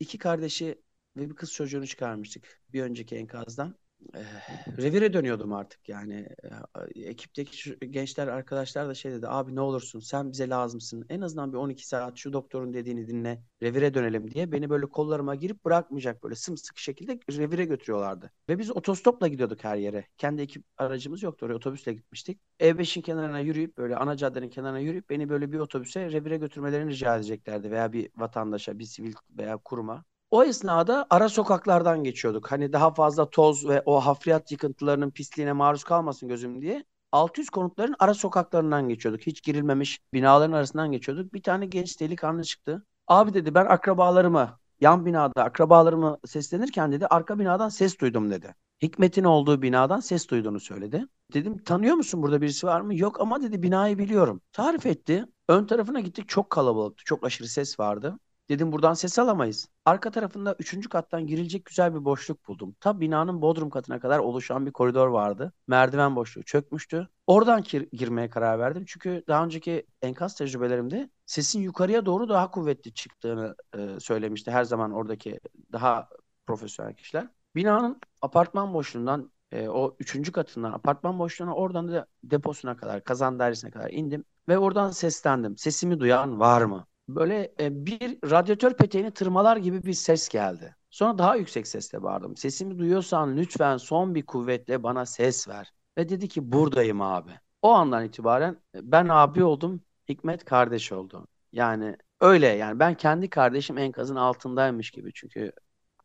iki 0.00 0.18
kardeşi 0.18 0.82
ve 1.16 1.30
bir 1.30 1.34
kız 1.34 1.52
çocuğunu 1.52 1.86
çıkarmıştık 1.86 2.62
bir 2.72 2.82
önceki 2.82 3.16
enkazdan. 3.16 3.74
Eh, 4.14 4.78
revire 4.78 5.12
dönüyordum 5.12 5.52
artık 5.52 5.88
yani. 5.88 6.28
Eh, 6.44 7.06
ekipteki 7.08 7.78
gençler 7.90 8.26
arkadaşlar 8.28 8.88
da 8.88 8.94
şey 8.94 9.12
dedi. 9.12 9.28
Abi 9.28 9.54
ne 9.54 9.60
olursun 9.60 10.00
sen 10.00 10.32
bize 10.32 10.48
lazımsın. 10.48 11.06
En 11.08 11.20
azından 11.20 11.52
bir 11.52 11.58
12 11.58 11.86
saat 11.88 12.18
şu 12.18 12.32
doktorun 12.32 12.74
dediğini 12.74 13.08
dinle. 13.08 13.42
Revire 13.62 13.94
dönelim 13.94 14.30
diye 14.30 14.52
beni 14.52 14.70
böyle 14.70 14.86
kollarıma 14.86 15.34
girip 15.34 15.64
bırakmayacak 15.64 16.22
böyle 16.22 16.34
sımsıkı 16.34 16.82
şekilde 16.82 17.18
revire 17.30 17.64
götürüyorlardı. 17.64 18.32
Ve 18.48 18.58
biz 18.58 18.76
otostopla 18.76 19.28
gidiyorduk 19.28 19.64
her 19.64 19.76
yere. 19.76 20.06
Kendi 20.18 20.42
ekip 20.42 20.64
aracımız 20.76 21.22
yoktu. 21.22 21.46
Oraya 21.46 21.54
otobüsle 21.54 21.92
gitmiştik. 21.92 22.40
E5'in 22.60 23.02
kenarına 23.02 23.40
yürüyüp 23.40 23.78
böyle 23.78 23.96
ana 23.96 24.16
caddenin 24.16 24.48
kenarına 24.50 24.78
yürüyüp 24.78 25.10
beni 25.10 25.28
böyle 25.28 25.52
bir 25.52 25.58
otobüse 25.58 26.12
revire 26.12 26.36
götürmelerini 26.36 26.90
rica 26.90 27.16
edeceklerdi. 27.16 27.70
Veya 27.70 27.92
bir 27.92 28.10
vatandaşa, 28.16 28.78
bir 28.78 28.84
sivil 28.84 29.14
veya 29.30 29.56
kuruma. 29.56 30.04
O 30.34 30.44
esnada 30.44 31.06
ara 31.10 31.28
sokaklardan 31.28 32.04
geçiyorduk. 32.04 32.52
Hani 32.52 32.72
daha 32.72 32.94
fazla 32.94 33.30
toz 33.30 33.68
ve 33.68 33.82
o 33.86 34.00
hafriyat 34.00 34.52
yıkıntılarının 34.52 35.10
pisliğine 35.10 35.52
maruz 35.52 35.84
kalmasın 35.84 36.28
gözüm 36.28 36.62
diye. 36.62 36.84
600 37.12 37.50
konutların 37.50 37.94
ara 37.98 38.14
sokaklarından 38.14 38.88
geçiyorduk. 38.88 39.26
Hiç 39.26 39.42
girilmemiş 39.42 40.00
binaların 40.12 40.52
arasından 40.52 40.92
geçiyorduk. 40.92 41.34
Bir 41.34 41.42
tane 41.42 41.66
genç 41.66 42.00
delikanlı 42.00 42.42
çıktı. 42.42 42.86
Abi 43.06 43.34
dedi 43.34 43.54
ben 43.54 43.66
akrabalarımı 43.66 44.58
yan 44.80 45.06
binada 45.06 45.44
akrabalarımı 45.44 46.18
seslenirken 46.26 46.92
dedi 46.92 47.06
arka 47.06 47.38
binadan 47.38 47.68
ses 47.68 47.98
duydum 47.98 48.30
dedi. 48.30 48.54
Hikmet'in 48.82 49.24
olduğu 49.24 49.62
binadan 49.62 50.00
ses 50.00 50.28
duyduğunu 50.28 50.60
söyledi. 50.60 51.06
Dedim 51.32 51.64
tanıyor 51.64 51.94
musun 51.94 52.22
burada 52.22 52.40
birisi 52.40 52.66
var 52.66 52.80
mı? 52.80 52.98
Yok 52.98 53.20
ama 53.20 53.42
dedi 53.42 53.62
binayı 53.62 53.98
biliyorum. 53.98 54.40
Tarif 54.52 54.86
etti. 54.86 55.26
Ön 55.48 55.66
tarafına 55.66 56.00
gittik 56.00 56.28
çok 56.28 56.50
kalabalıktı. 56.50 57.04
Çok 57.04 57.26
aşırı 57.26 57.48
ses 57.48 57.80
vardı. 57.80 58.18
Dedim 58.48 58.72
buradan 58.72 58.94
ses 58.94 59.18
alamayız. 59.18 59.68
Arka 59.84 60.10
tarafında 60.10 60.56
üçüncü 60.58 60.88
kattan 60.88 61.26
girilecek 61.26 61.64
güzel 61.64 61.94
bir 61.94 62.04
boşluk 62.04 62.48
buldum. 62.48 62.76
Ta 62.80 63.00
binanın 63.00 63.42
bodrum 63.42 63.70
katına 63.70 64.00
kadar 64.00 64.18
oluşan 64.18 64.66
bir 64.66 64.72
koridor 64.72 65.08
vardı. 65.08 65.52
Merdiven 65.66 66.16
boşluğu 66.16 66.42
çökmüştü. 66.42 67.08
Oradan 67.26 67.62
gir- 67.62 67.88
girmeye 67.92 68.30
karar 68.30 68.58
verdim. 68.58 68.84
Çünkü 68.86 69.24
daha 69.28 69.44
önceki 69.44 69.86
enkaz 70.02 70.34
tecrübelerimde 70.34 71.10
sesin 71.26 71.60
yukarıya 71.60 72.06
doğru 72.06 72.28
daha 72.28 72.50
kuvvetli 72.50 72.94
çıktığını 72.94 73.56
e, 73.78 74.00
söylemişti 74.00 74.50
her 74.50 74.64
zaman 74.64 74.92
oradaki 74.92 75.40
daha 75.72 76.08
profesyonel 76.46 76.94
kişiler. 76.94 77.28
Binanın 77.56 78.00
apartman 78.22 78.74
boşluğundan 78.74 79.32
e, 79.52 79.68
o 79.68 79.96
üçüncü 80.00 80.32
katından 80.32 80.72
apartman 80.72 81.18
boşluğuna 81.18 81.54
oradan 81.54 81.88
da 81.88 82.06
deposuna 82.24 82.76
kadar, 82.76 83.04
kazan 83.04 83.38
dairesine 83.38 83.70
kadar 83.70 83.90
indim 83.90 84.24
ve 84.48 84.58
oradan 84.58 84.90
seslendim. 84.90 85.56
Sesimi 85.56 86.00
duyan 86.00 86.40
var 86.40 86.62
mı? 86.62 86.86
Böyle 87.08 87.54
e, 87.60 87.86
bir 87.86 88.30
radyatör 88.30 88.74
peteğini 88.76 89.10
tırmalar 89.10 89.56
gibi 89.56 89.82
bir 89.82 89.92
ses 89.92 90.28
geldi. 90.28 90.76
Sonra 90.90 91.18
daha 91.18 91.36
yüksek 91.36 91.66
sesle 91.66 92.02
bağırdım. 92.02 92.36
Sesimi 92.36 92.78
duyuyorsan 92.78 93.36
lütfen 93.36 93.76
son 93.76 94.14
bir 94.14 94.26
kuvvetle 94.26 94.82
bana 94.82 95.06
ses 95.06 95.48
ver. 95.48 95.72
Ve 95.98 96.08
dedi 96.08 96.28
ki 96.28 96.52
buradayım 96.52 97.00
abi. 97.02 97.30
O 97.62 97.70
andan 97.72 98.04
itibaren 98.04 98.52
e, 98.74 98.92
ben 98.92 99.08
abi 99.08 99.44
oldum, 99.44 99.80
Hikmet 100.08 100.44
kardeş 100.44 100.92
oldu. 100.92 101.26
Yani 101.52 101.96
öyle 102.20 102.46
yani 102.46 102.78
ben 102.78 102.94
kendi 102.94 103.30
kardeşim 103.30 103.78
enkazın 103.78 104.16
altındaymış 104.16 104.90
gibi. 104.90 105.12
Çünkü 105.14 105.52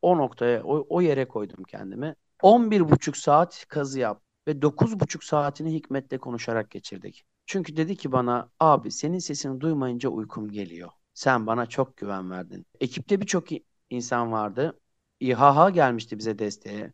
o 0.01 0.17
noktaya, 0.17 0.63
o, 0.63 0.85
o 0.89 1.01
yere 1.01 1.27
koydum 1.27 1.63
kendimi. 1.63 2.15
11 2.41 2.89
buçuk 2.89 3.17
saat 3.17 3.65
kazı 3.69 3.99
yap 3.99 4.21
ve 4.47 4.61
9,5 4.61 5.23
saatini 5.23 5.73
Hikmet'le 5.73 6.17
konuşarak 6.21 6.71
geçirdik. 6.71 7.25
Çünkü 7.49 7.77
dedi 7.77 7.95
ki 7.97 8.11
bana 8.11 8.51
abi 8.59 8.91
senin 8.91 9.19
sesini 9.19 9.61
duymayınca 9.61 10.09
uykum 10.09 10.49
geliyor. 10.51 10.89
Sen 11.13 11.47
bana 11.47 11.65
çok 11.65 11.97
güven 11.97 12.31
verdin. 12.31 12.65
Ekipte 12.79 13.21
birçok 13.21 13.47
insan 13.89 14.31
vardı. 14.31 14.79
İHH 15.19 15.69
gelmişti 15.73 16.17
bize 16.17 16.39
desteğe. 16.39 16.93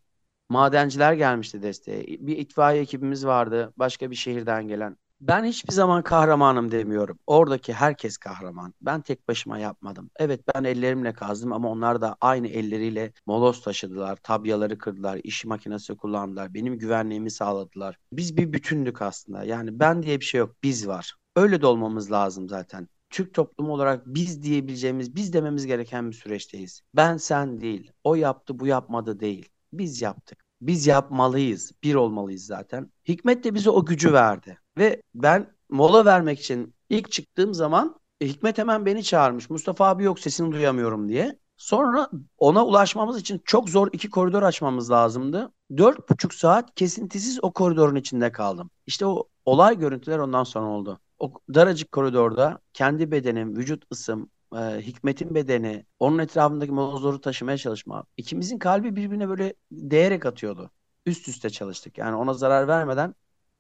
Madenciler 0.50 1.14
gelmişti 1.14 1.62
desteğe. 1.62 2.04
Bir 2.08 2.38
itfaiye 2.38 2.82
ekibimiz 2.82 3.26
vardı. 3.26 3.74
Başka 3.78 4.12
bir 4.12 4.16
şehirden 4.16 4.68
gelen. 4.68 4.98
Ben 5.28 5.46
hiçbir 5.46 5.74
zaman 5.74 6.04
kahramanım 6.04 6.72
demiyorum. 6.72 7.20
Oradaki 7.28 7.74
herkes 7.74 8.18
kahraman. 8.18 8.74
Ben 8.82 9.02
tek 9.02 9.28
başıma 9.28 9.58
yapmadım. 9.60 10.10
Evet 10.16 10.42
ben 10.56 10.64
ellerimle 10.64 11.14
kazdım 11.14 11.54
ama 11.54 11.70
onlar 11.70 12.02
da 12.02 12.18
aynı 12.22 12.48
elleriyle 12.48 13.14
moloz 13.26 13.62
taşıdılar, 13.62 14.16
tabyaları 14.16 14.78
kırdılar, 14.78 15.20
iş 15.24 15.46
makinesi 15.46 15.96
kullandılar, 15.98 16.54
benim 16.54 16.78
güvenliğimi 16.78 17.32
sağladılar. 17.32 17.98
Biz 18.12 18.38
bir 18.38 18.54
bütündük 18.54 19.02
aslında. 19.02 19.44
Yani 19.44 19.80
ben 19.80 20.04
diye 20.04 20.20
bir 20.20 20.26
şey 20.26 20.40
yok, 20.40 20.56
biz 20.64 20.88
var. 20.88 21.16
Öyle 21.36 21.62
de 21.62 21.68
olmamız 21.68 22.12
lazım 22.12 22.50
zaten. 22.50 22.88
Türk 23.10 23.34
toplumu 23.34 23.74
olarak 23.74 24.06
biz 24.06 24.44
diyebileceğimiz, 24.44 25.16
biz 25.16 25.34
dememiz 25.34 25.66
gereken 25.66 26.10
bir 26.10 26.16
süreçteyiz. 26.16 26.82
Ben 26.96 27.18
sen 27.18 27.62
değil, 27.62 27.92
o 28.04 28.16
yaptı 28.16 28.60
bu 28.60 28.68
yapmadı 28.68 29.20
değil. 29.20 29.50
Biz 29.74 30.02
yaptık. 30.02 30.46
Biz 30.62 30.88
yapmalıyız. 30.88 31.72
Bir 31.84 31.96
olmalıyız 31.96 32.46
zaten. 32.46 32.92
Hikmet 33.08 33.44
de 33.44 33.54
bize 33.54 33.70
o 33.70 33.86
gücü 33.86 34.14
verdi. 34.14 34.58
Ve 34.78 35.02
ben 35.16 35.56
mola 35.70 36.06
vermek 36.06 36.40
için 36.40 36.76
ilk 36.90 37.12
çıktığım 37.12 37.54
zaman 37.54 38.00
e, 38.22 38.28
Hikmet 38.28 38.58
hemen 38.58 38.86
beni 38.86 39.04
çağırmış. 39.04 39.50
Mustafa 39.50 39.88
abi 39.88 40.04
yok 40.04 40.20
sesini 40.20 40.52
duyamıyorum 40.52 41.10
diye. 41.10 41.40
Sonra 41.58 42.10
ona 42.38 42.66
ulaşmamız 42.66 43.20
için 43.20 43.42
çok 43.46 43.70
zor 43.70 43.90
iki 43.94 44.10
koridor 44.10 44.44
açmamız 44.44 44.92
lazımdı. 44.92 45.52
Dört 45.78 46.10
buçuk 46.10 46.34
saat 46.34 46.76
kesintisiz 46.76 47.40
o 47.44 47.52
koridorun 47.54 47.96
içinde 47.96 48.32
kaldım. 48.32 48.70
İşte 48.88 49.06
o 49.06 49.30
olay 49.46 49.78
görüntüler 49.80 50.20
ondan 50.20 50.44
sonra 50.44 50.66
oldu. 50.68 51.00
o 51.20 51.34
daracık 51.54 51.92
koridorda 51.92 52.60
kendi 52.74 53.12
bedenim, 53.12 53.58
vücut 53.58 53.84
ısım, 53.92 54.30
e, 54.56 54.58
Hikmet'in 54.60 55.36
bedeni, 55.36 55.86
onun 56.00 56.18
etrafındaki 56.20 56.72
molozları 56.72 57.22
taşımaya 57.22 57.58
çalışma. 57.58 58.06
İkimizin 58.18 58.60
kalbi 58.60 58.96
birbirine 58.96 59.30
böyle 59.30 59.54
değerek 59.72 60.26
atıyordu. 60.26 60.72
Üst 61.06 61.28
üste 61.28 61.50
çalıştık. 61.50 61.98
Yani 61.98 62.16
ona 62.16 62.34
zarar 62.34 62.68
vermeden 62.68 63.16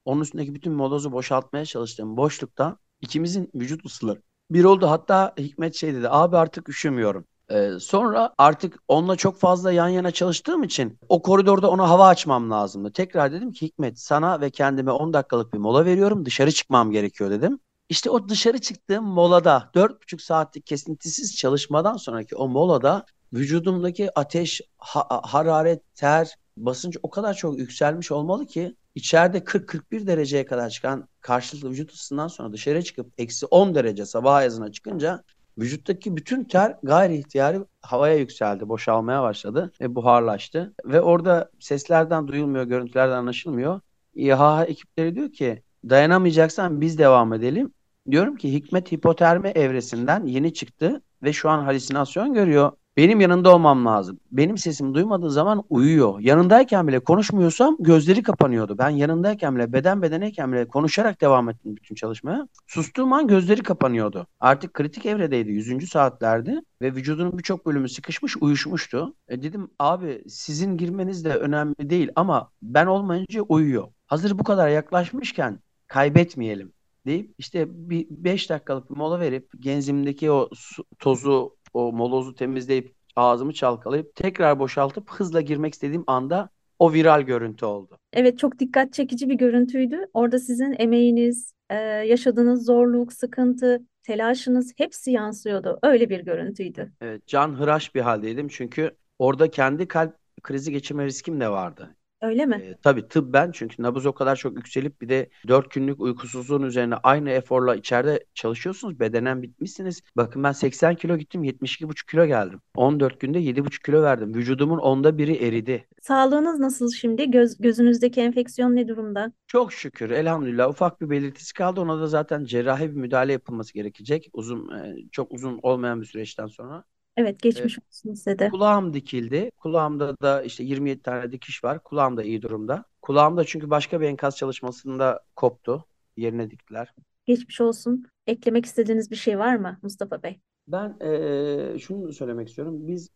onun 0.05 0.21
üstündeki 0.21 0.55
bütün 0.55 0.73
molozu 0.73 1.11
boşaltmaya 1.11 1.65
çalıştığım 1.65 2.17
boşlukta 2.17 2.77
ikimizin 3.01 3.49
vücut 3.55 3.85
ısıları 3.85 4.21
bir 4.51 4.63
oldu. 4.63 4.89
Hatta 4.89 5.33
Hikmet 5.39 5.75
şey 5.75 5.93
dedi. 5.93 6.09
Abi 6.09 6.37
artık 6.37 6.69
üşümüyorum. 6.69 7.25
Ee, 7.49 7.71
sonra 7.79 8.33
artık 8.37 8.79
onunla 8.87 9.15
çok 9.15 9.37
fazla 9.39 9.71
yan 9.71 9.87
yana 9.87 10.11
çalıştığım 10.11 10.63
için 10.63 10.99
o 11.09 11.21
koridorda 11.21 11.69
ona 11.69 11.89
hava 11.89 12.07
açmam 12.07 12.51
lazımdı. 12.51 12.91
Tekrar 12.91 13.31
dedim 13.31 13.51
ki 13.51 13.65
Hikmet 13.65 13.99
sana 13.99 14.41
ve 14.41 14.49
kendime 14.49 14.91
10 14.91 15.13
dakikalık 15.13 15.53
bir 15.53 15.57
mola 15.57 15.85
veriyorum. 15.85 16.25
Dışarı 16.25 16.51
çıkmam 16.51 16.91
gerekiyor 16.91 17.31
dedim. 17.31 17.59
İşte 17.89 18.09
o 18.09 18.29
dışarı 18.29 18.61
çıktığım 18.61 19.05
molada 19.05 19.69
4,5 19.75 20.21
saatlik 20.21 20.65
kesintisiz 20.65 21.35
çalışmadan 21.35 21.97
sonraki 21.97 22.35
o 22.35 22.47
molada 22.47 23.05
vücudumdaki 23.33 24.19
ateş, 24.19 24.61
ha- 24.77 25.21
hararet, 25.23 25.95
ter, 25.95 26.35
basınç 26.57 26.97
o 27.03 27.09
kadar 27.09 27.33
çok 27.33 27.59
yükselmiş 27.59 28.11
olmalı 28.11 28.45
ki 28.45 28.75
içeride 28.95 29.37
40-41 29.37 30.07
dereceye 30.07 30.45
kadar 30.45 30.69
çıkan 30.69 31.07
karşılıklı 31.21 31.69
vücut 31.69 31.91
ısısından 31.91 32.27
sonra 32.27 32.53
dışarı 32.53 32.83
çıkıp 32.83 33.13
eksi 33.17 33.45
10 33.45 33.75
derece 33.75 34.05
sabah 34.05 34.35
ayazına 34.35 34.71
çıkınca 34.71 35.23
vücuttaki 35.57 36.17
bütün 36.17 36.43
ter 36.43 36.77
gayri 36.83 37.17
ihtiyari 37.17 37.59
havaya 37.81 38.15
yükseldi, 38.15 38.69
boşalmaya 38.69 39.23
başladı 39.23 39.71
ve 39.81 39.95
buharlaştı. 39.95 40.73
Ve 40.85 41.01
orada 41.01 41.51
seslerden 41.59 42.27
duyulmuyor, 42.27 42.63
görüntülerden 42.63 43.17
anlaşılmıyor. 43.17 43.79
İHA 44.15 44.65
ekipleri 44.65 45.15
diyor 45.15 45.31
ki 45.31 45.63
dayanamayacaksan 45.89 46.81
biz 46.81 46.97
devam 46.97 47.33
edelim. 47.33 47.73
Diyorum 48.11 48.35
ki 48.35 48.53
Hikmet 48.53 48.91
hipotermi 48.91 49.49
evresinden 49.49 50.25
yeni 50.25 50.53
çıktı 50.53 51.01
ve 51.23 51.33
şu 51.33 51.49
an 51.49 51.63
halüsinasyon 51.63 52.33
görüyor. 52.33 52.71
Benim 52.97 53.21
yanında 53.21 53.55
olmam 53.55 53.85
lazım. 53.85 54.19
Benim 54.31 54.57
sesimi 54.57 54.93
duymadığı 54.93 55.31
zaman 55.31 55.63
uyuyor. 55.69 56.19
Yanındayken 56.19 56.87
bile 56.87 56.99
konuşmuyorsam 56.99 57.77
gözleri 57.79 58.23
kapanıyordu. 58.23 58.77
Ben 58.77 58.89
yanındayken 58.89 59.55
bile 59.55 59.73
beden 59.73 60.01
bedeneyken 60.01 60.53
bile 60.53 60.67
konuşarak 60.67 61.21
devam 61.21 61.49
ettim 61.49 61.75
bütün 61.75 61.95
çalışmaya. 61.95 62.47
Sustuğum 62.67 63.13
an 63.13 63.27
gözleri 63.27 63.63
kapanıyordu. 63.63 64.27
Artık 64.39 64.73
kritik 64.73 65.05
evredeydi. 65.05 65.51
100. 65.51 65.89
saatlerdi 65.89 66.61
ve 66.81 66.95
vücudunun 66.95 67.37
birçok 67.37 67.65
bölümü 67.65 67.89
sıkışmış 67.89 68.37
uyuşmuştu. 68.37 69.13
E 69.27 69.43
dedim 69.43 69.69
abi 69.79 70.23
sizin 70.27 70.77
girmeniz 70.77 71.25
de 71.25 71.35
önemli 71.35 71.89
değil 71.89 72.09
ama 72.15 72.51
ben 72.61 72.85
olmayınca 72.85 73.41
uyuyor. 73.41 73.87
Hazır 74.07 74.39
bu 74.39 74.43
kadar 74.43 74.69
yaklaşmışken 74.69 75.59
kaybetmeyelim 75.87 76.71
deyip 77.05 77.35
işte 77.37 77.65
bir 77.89 78.07
5 78.09 78.49
dakikalık 78.49 78.89
bir 78.89 78.95
mola 78.95 79.19
verip 79.19 79.49
genzimdeki 79.59 80.31
o 80.31 80.49
su, 80.53 80.83
tozu 80.99 81.55
o 81.75 81.91
molozu 81.91 82.35
temizleyip 82.35 82.95
ağzımı 83.15 83.53
çalkalayıp 83.53 84.15
tekrar 84.15 84.59
boşaltıp 84.59 85.11
hızla 85.11 85.41
girmek 85.41 85.73
istediğim 85.73 86.03
anda 86.07 86.49
o 86.79 86.93
viral 86.93 87.21
görüntü 87.21 87.65
oldu. 87.65 87.97
Evet, 88.13 88.39
çok 88.39 88.59
dikkat 88.59 88.93
çekici 88.93 89.29
bir 89.29 89.35
görüntüydü. 89.35 89.99
Orada 90.13 90.39
sizin 90.39 90.75
emeğiniz, 90.79 91.53
e, 91.69 91.75
yaşadığınız 91.75 92.65
zorluk, 92.65 93.13
sıkıntı, 93.13 93.81
telaşınız 94.03 94.73
hepsi 94.77 95.11
yansıyordu. 95.11 95.79
Öyle 95.83 96.09
bir 96.09 96.19
görüntüydü. 96.19 96.91
Evet, 97.01 97.27
can 97.27 97.59
hıraş 97.59 97.95
bir 97.95 98.01
haldeydim 98.01 98.47
çünkü 98.47 98.91
orada 99.19 99.51
kendi 99.51 99.87
kalp 99.87 100.15
krizi 100.43 100.71
geçirme 100.71 101.05
riskim 101.05 101.39
de 101.39 101.49
vardı. 101.49 101.95
Öyle 102.25 102.45
mi? 102.45 102.55
E, 102.55 102.77
tabii 102.83 103.07
tıbben 103.07 103.51
çünkü 103.51 103.83
nabız 103.83 104.05
o 104.05 104.13
kadar 104.13 104.35
çok 104.35 104.55
yükselip 104.55 105.01
bir 105.01 105.09
de 105.09 105.29
4 105.47 105.71
günlük 105.71 105.99
uykusuzluğun 105.99 106.63
üzerine 106.63 106.95
aynı 106.95 107.29
eforla 107.29 107.75
içeride 107.75 108.25
çalışıyorsunuz. 108.33 108.99
Bedenen 108.99 109.41
bitmişsiniz. 109.41 110.01
Bakın 110.17 110.43
ben 110.43 110.51
80 110.51 110.95
kilo 110.95 111.17
gittim 111.17 111.43
72,5 111.43 112.05
kilo 112.11 112.25
geldim. 112.25 112.61
14 112.75 113.19
günde 113.19 113.39
7,5 113.39 113.85
kilo 113.85 114.03
verdim. 114.03 114.33
Vücudumun 114.35 114.77
onda 114.77 115.17
biri 115.17 115.35
eridi. 115.35 115.87
Sağlığınız 116.01 116.59
nasıl 116.59 116.91
şimdi? 116.91 117.31
Göz, 117.31 117.57
gözünüzdeki 117.61 118.21
enfeksiyon 118.21 118.75
ne 118.75 118.87
durumda? 118.87 119.31
Çok 119.47 119.73
şükür 119.73 120.09
elhamdülillah 120.09 120.69
ufak 120.69 121.01
bir 121.01 121.09
belirtisi 121.09 121.53
kaldı. 121.53 121.81
Ona 121.81 121.99
da 121.99 122.07
zaten 122.07 122.45
cerrahi 122.45 122.91
bir 122.91 122.95
müdahale 122.95 123.31
yapılması 123.31 123.73
gerekecek. 123.73 124.29
Uzun 124.33 124.69
e, 124.69 124.95
çok 125.11 125.31
uzun 125.31 125.59
olmayan 125.63 126.01
bir 126.01 126.05
süreçten 126.05 126.47
sonra. 126.47 126.83
Evet, 127.17 127.41
geçmiş 127.41 127.79
olsun 127.79 128.13
size 128.13 128.39
de. 128.39 128.49
Kulağım 128.49 128.93
dikildi. 128.93 129.51
Kulağımda 129.57 130.17
da 130.21 130.43
işte 130.43 130.63
27 130.63 131.01
tane 131.01 131.31
dikiş 131.31 131.63
var. 131.63 131.83
Kulağım 131.83 132.17
da 132.17 132.23
iyi 132.23 132.41
durumda. 132.41 132.85
Kulağımda 133.01 133.43
çünkü 133.45 133.69
başka 133.69 134.01
bir 134.01 134.05
enkaz 134.07 134.37
çalışmasında 134.37 135.23
koptu. 135.35 135.85
Yerine 136.17 136.51
diktiler. 136.51 136.93
Geçmiş 137.25 137.61
olsun. 137.61 138.03
Eklemek 138.27 138.65
istediğiniz 138.65 139.11
bir 139.11 139.15
şey 139.15 139.39
var 139.39 139.55
mı 139.55 139.79
Mustafa 139.81 140.23
Bey? 140.23 140.39
Ben 140.67 140.97
eee, 141.01 141.79
şunu 141.79 142.13
söylemek 142.13 142.47
istiyorum. 142.49 142.87
Biz 142.87 143.09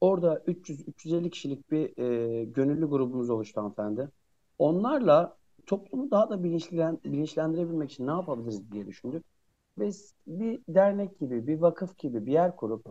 orada 0.00 0.42
300-350 0.46 1.30
kişilik 1.30 1.70
bir 1.70 1.96
eee, 1.96 2.44
gönüllü 2.44 2.86
grubumuz 2.86 3.30
oluştu 3.30 3.60
hanımefendi. 3.60 4.08
Onlarla 4.58 5.36
toplumu 5.66 6.10
daha 6.10 6.30
da 6.30 6.44
bilinçlen, 6.44 6.98
bilinçlendirebilmek 7.04 7.92
için 7.92 8.06
ne 8.06 8.10
yapabiliriz 8.10 8.72
diye 8.72 8.86
düşündük. 8.86 9.24
Ve 9.78 9.90
bir 10.26 10.60
dernek 10.68 11.18
gibi, 11.20 11.46
bir 11.46 11.58
vakıf 11.58 11.98
gibi 11.98 12.26
bir 12.26 12.32
yer 12.32 12.56
kurup 12.56 12.86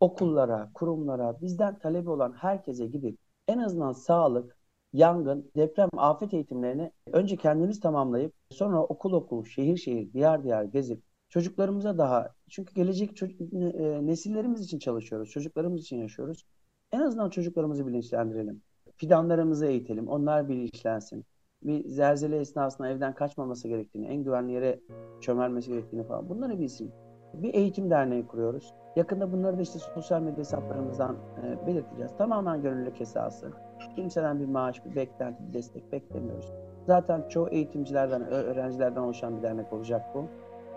okullara, 0.00 0.70
kurumlara, 0.74 1.40
bizden 1.40 1.78
talebi 1.78 2.10
olan 2.10 2.32
herkese 2.32 2.86
gidip 2.86 3.18
en 3.48 3.58
azından 3.58 3.92
sağlık, 3.92 4.56
yangın, 4.92 5.50
deprem, 5.56 5.88
afet 5.96 6.34
eğitimlerini 6.34 6.92
önce 7.12 7.36
kendimiz 7.36 7.80
tamamlayıp 7.80 8.32
sonra 8.50 8.82
okul 8.82 9.12
okul, 9.12 9.44
şehir 9.44 9.76
şehir, 9.76 10.12
diyar 10.12 10.44
diyar 10.44 10.64
gezip 10.64 11.02
çocuklarımıza 11.28 11.98
daha 11.98 12.34
çünkü 12.50 12.74
gelecek 12.74 13.16
çocuk, 13.16 13.40
e, 13.40 14.06
nesillerimiz 14.06 14.60
için 14.60 14.78
çalışıyoruz, 14.78 15.30
çocuklarımız 15.30 15.80
için 15.80 15.96
yaşıyoruz. 15.96 16.44
En 16.92 17.00
azından 17.00 17.30
çocuklarımızı 17.30 17.86
bilinçlendirelim. 17.86 18.62
Fidanlarımızı 18.96 19.66
eğitelim, 19.66 20.08
onlar 20.08 20.48
bilinçlensin. 20.48 21.24
Bir 21.62 21.88
zelzele 21.88 22.36
esnasında 22.36 22.88
evden 22.88 23.14
kaçmaması 23.14 23.68
gerektiğini, 23.68 24.06
en 24.06 24.24
güvenli 24.24 24.52
yere 24.52 24.80
çömelmesi 25.20 25.70
gerektiğini 25.70 26.06
falan 26.06 26.28
bunları 26.28 26.58
bilsin. 26.58 26.92
Bir 27.42 27.54
eğitim 27.54 27.90
derneği 27.90 28.26
kuruyoruz. 28.26 28.74
Yakında 28.96 29.32
bunları 29.32 29.58
da 29.58 29.62
işte 29.62 29.78
sosyal 29.78 30.20
medya 30.20 30.38
hesaplarımızdan 30.38 31.16
e, 31.42 31.66
belirteceğiz. 31.66 32.16
Tamamen 32.18 32.62
gönüllülük 32.62 33.00
esası. 33.00 33.50
Kimseden 33.96 34.40
bir 34.40 34.46
maaş, 34.46 34.84
bir 34.84 34.96
beklenti, 34.96 35.48
bir 35.48 35.52
destek 35.52 35.92
beklemiyoruz. 35.92 36.52
Zaten 36.86 37.28
çoğu 37.28 37.48
eğitimcilerden, 37.48 38.26
öğrencilerden 38.26 39.00
oluşan 39.00 39.36
bir 39.36 39.42
dernek 39.42 39.72
olacak 39.72 40.02
bu. 40.14 40.24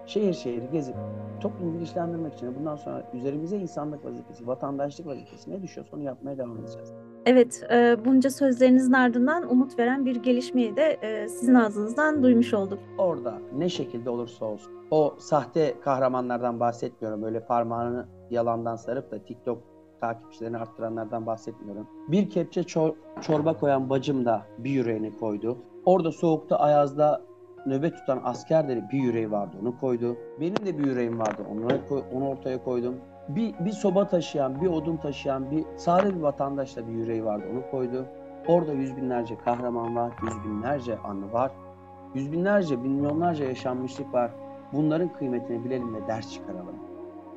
Şehir 0.05 0.33
şehir 0.33 0.63
gezip 0.63 0.95
toplumu 1.39 1.73
bilinçlendirmek 1.73 2.33
için 2.33 2.55
bundan 2.55 2.75
sonra 2.75 3.03
üzerimize 3.13 3.57
insanlık 3.57 4.05
vazifesi, 4.05 4.47
vatandaşlık 4.47 5.07
vazifesi 5.07 5.51
ne 5.51 5.61
düşüyorsa 5.61 5.95
onu 5.95 6.03
yapmaya 6.03 6.37
devam 6.37 6.57
edeceğiz. 6.57 6.93
Evet, 7.25 7.63
e, 7.71 7.97
bunca 8.05 8.29
sözlerinizin 8.29 8.93
ardından 8.93 9.51
umut 9.51 9.79
veren 9.79 10.05
bir 10.05 10.15
gelişmeyi 10.15 10.75
de 10.75 10.97
e, 11.01 11.27
sizin 11.27 11.53
ağzınızdan 11.53 12.23
duymuş 12.23 12.53
olduk. 12.53 12.79
Orada 12.97 13.37
ne 13.57 13.69
şekilde 13.69 14.09
olursa 14.09 14.45
olsun 14.45 14.73
o 14.91 15.15
sahte 15.19 15.75
kahramanlardan 15.81 16.59
bahsetmiyorum. 16.59 17.23
Öyle 17.23 17.39
parmağını 17.39 18.05
yalandan 18.29 18.75
sarıp 18.75 19.11
da 19.11 19.23
TikTok 19.23 19.63
takipçilerini 20.01 20.57
arttıranlardan 20.57 21.25
bahsetmiyorum. 21.25 21.87
Bir 22.07 22.29
kepçe 22.29 22.61
çor- 22.61 22.95
çorba 23.21 23.53
koyan 23.53 23.89
bacım 23.89 24.25
da 24.25 24.41
bir 24.57 24.69
yüreğini 24.71 25.17
koydu. 25.19 25.57
Orada 25.85 26.11
soğukta 26.11 26.59
ayazda 26.59 27.21
nöbet 27.65 27.97
tutan 27.97 28.21
asker 28.23 28.67
de 28.67 28.83
bir 28.91 28.99
yüreği 28.99 29.31
vardı 29.31 29.57
onu 29.61 29.79
koydu. 29.79 30.17
Benim 30.39 30.65
de 30.65 30.77
bir 30.77 30.85
yüreğim 30.85 31.19
vardı 31.19 31.41
onu, 31.51 31.67
onu 32.13 32.29
ortaya 32.29 32.63
koydum. 32.63 32.95
Bir, 33.29 33.55
bir 33.59 33.71
soba 33.71 34.07
taşıyan, 34.07 34.61
bir 34.61 34.67
odun 34.67 34.97
taşıyan, 34.97 35.51
bir 35.51 35.65
sade 35.75 36.15
bir 36.15 36.21
vatandaş 36.21 36.77
da 36.77 36.87
bir 36.87 36.93
yüreği 36.93 37.25
vardı 37.25 37.45
onu 37.53 37.71
koydu. 37.71 38.05
Orada 38.47 38.73
yüz 38.73 38.97
binlerce 38.97 39.37
kahraman 39.37 39.95
var, 39.95 40.13
yüz 40.23 40.43
binlerce 40.43 40.97
anı 40.97 41.33
var. 41.33 41.51
Yüz 42.15 42.31
binlerce, 42.31 42.75
milyonlarca 42.75 43.45
yaşanmışlık 43.45 44.13
var. 44.13 44.31
Bunların 44.73 45.13
kıymetini 45.13 45.65
bilelim 45.65 45.95
ve 45.95 46.07
ders 46.07 46.33
çıkaralım. 46.33 46.75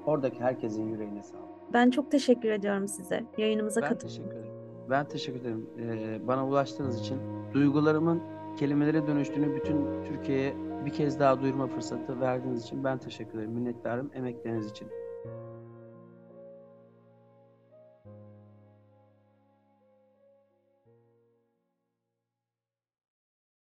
Oradaki 0.06 0.40
herkesin 0.40 0.88
yüreğine 0.88 1.22
sağlık. 1.22 1.44
Ben 1.72 1.90
çok 1.90 2.10
teşekkür 2.10 2.50
ediyorum 2.50 2.88
size. 2.88 3.24
Yayınımıza 3.38 3.82
Ben 3.82 3.88
katıldığınız 3.88 4.16
teşekkür 4.16 4.36
ederim. 4.36 4.52
Ben 4.90 5.04
teşekkür 5.08 5.40
ederim. 5.40 5.66
Ee, 5.78 6.26
bana 6.28 6.46
ulaştığınız 6.46 7.00
için, 7.00 7.18
duygularımın 7.54 8.22
kelimelere 8.58 9.06
dönüştüğünü 9.06 9.54
bütün 9.54 10.04
Türkiye'ye 10.04 10.54
bir 10.84 10.90
kez 10.90 11.20
daha 11.20 11.40
duyurma 11.40 11.66
fırsatı 11.66 12.20
verdiğiniz 12.20 12.64
için 12.64 12.84
ben 12.84 12.98
teşekkür 12.98 13.38
ederim. 13.38 13.52
Minnettarım 13.52 14.10
emekleriniz 14.14 14.70
için. 14.70 14.88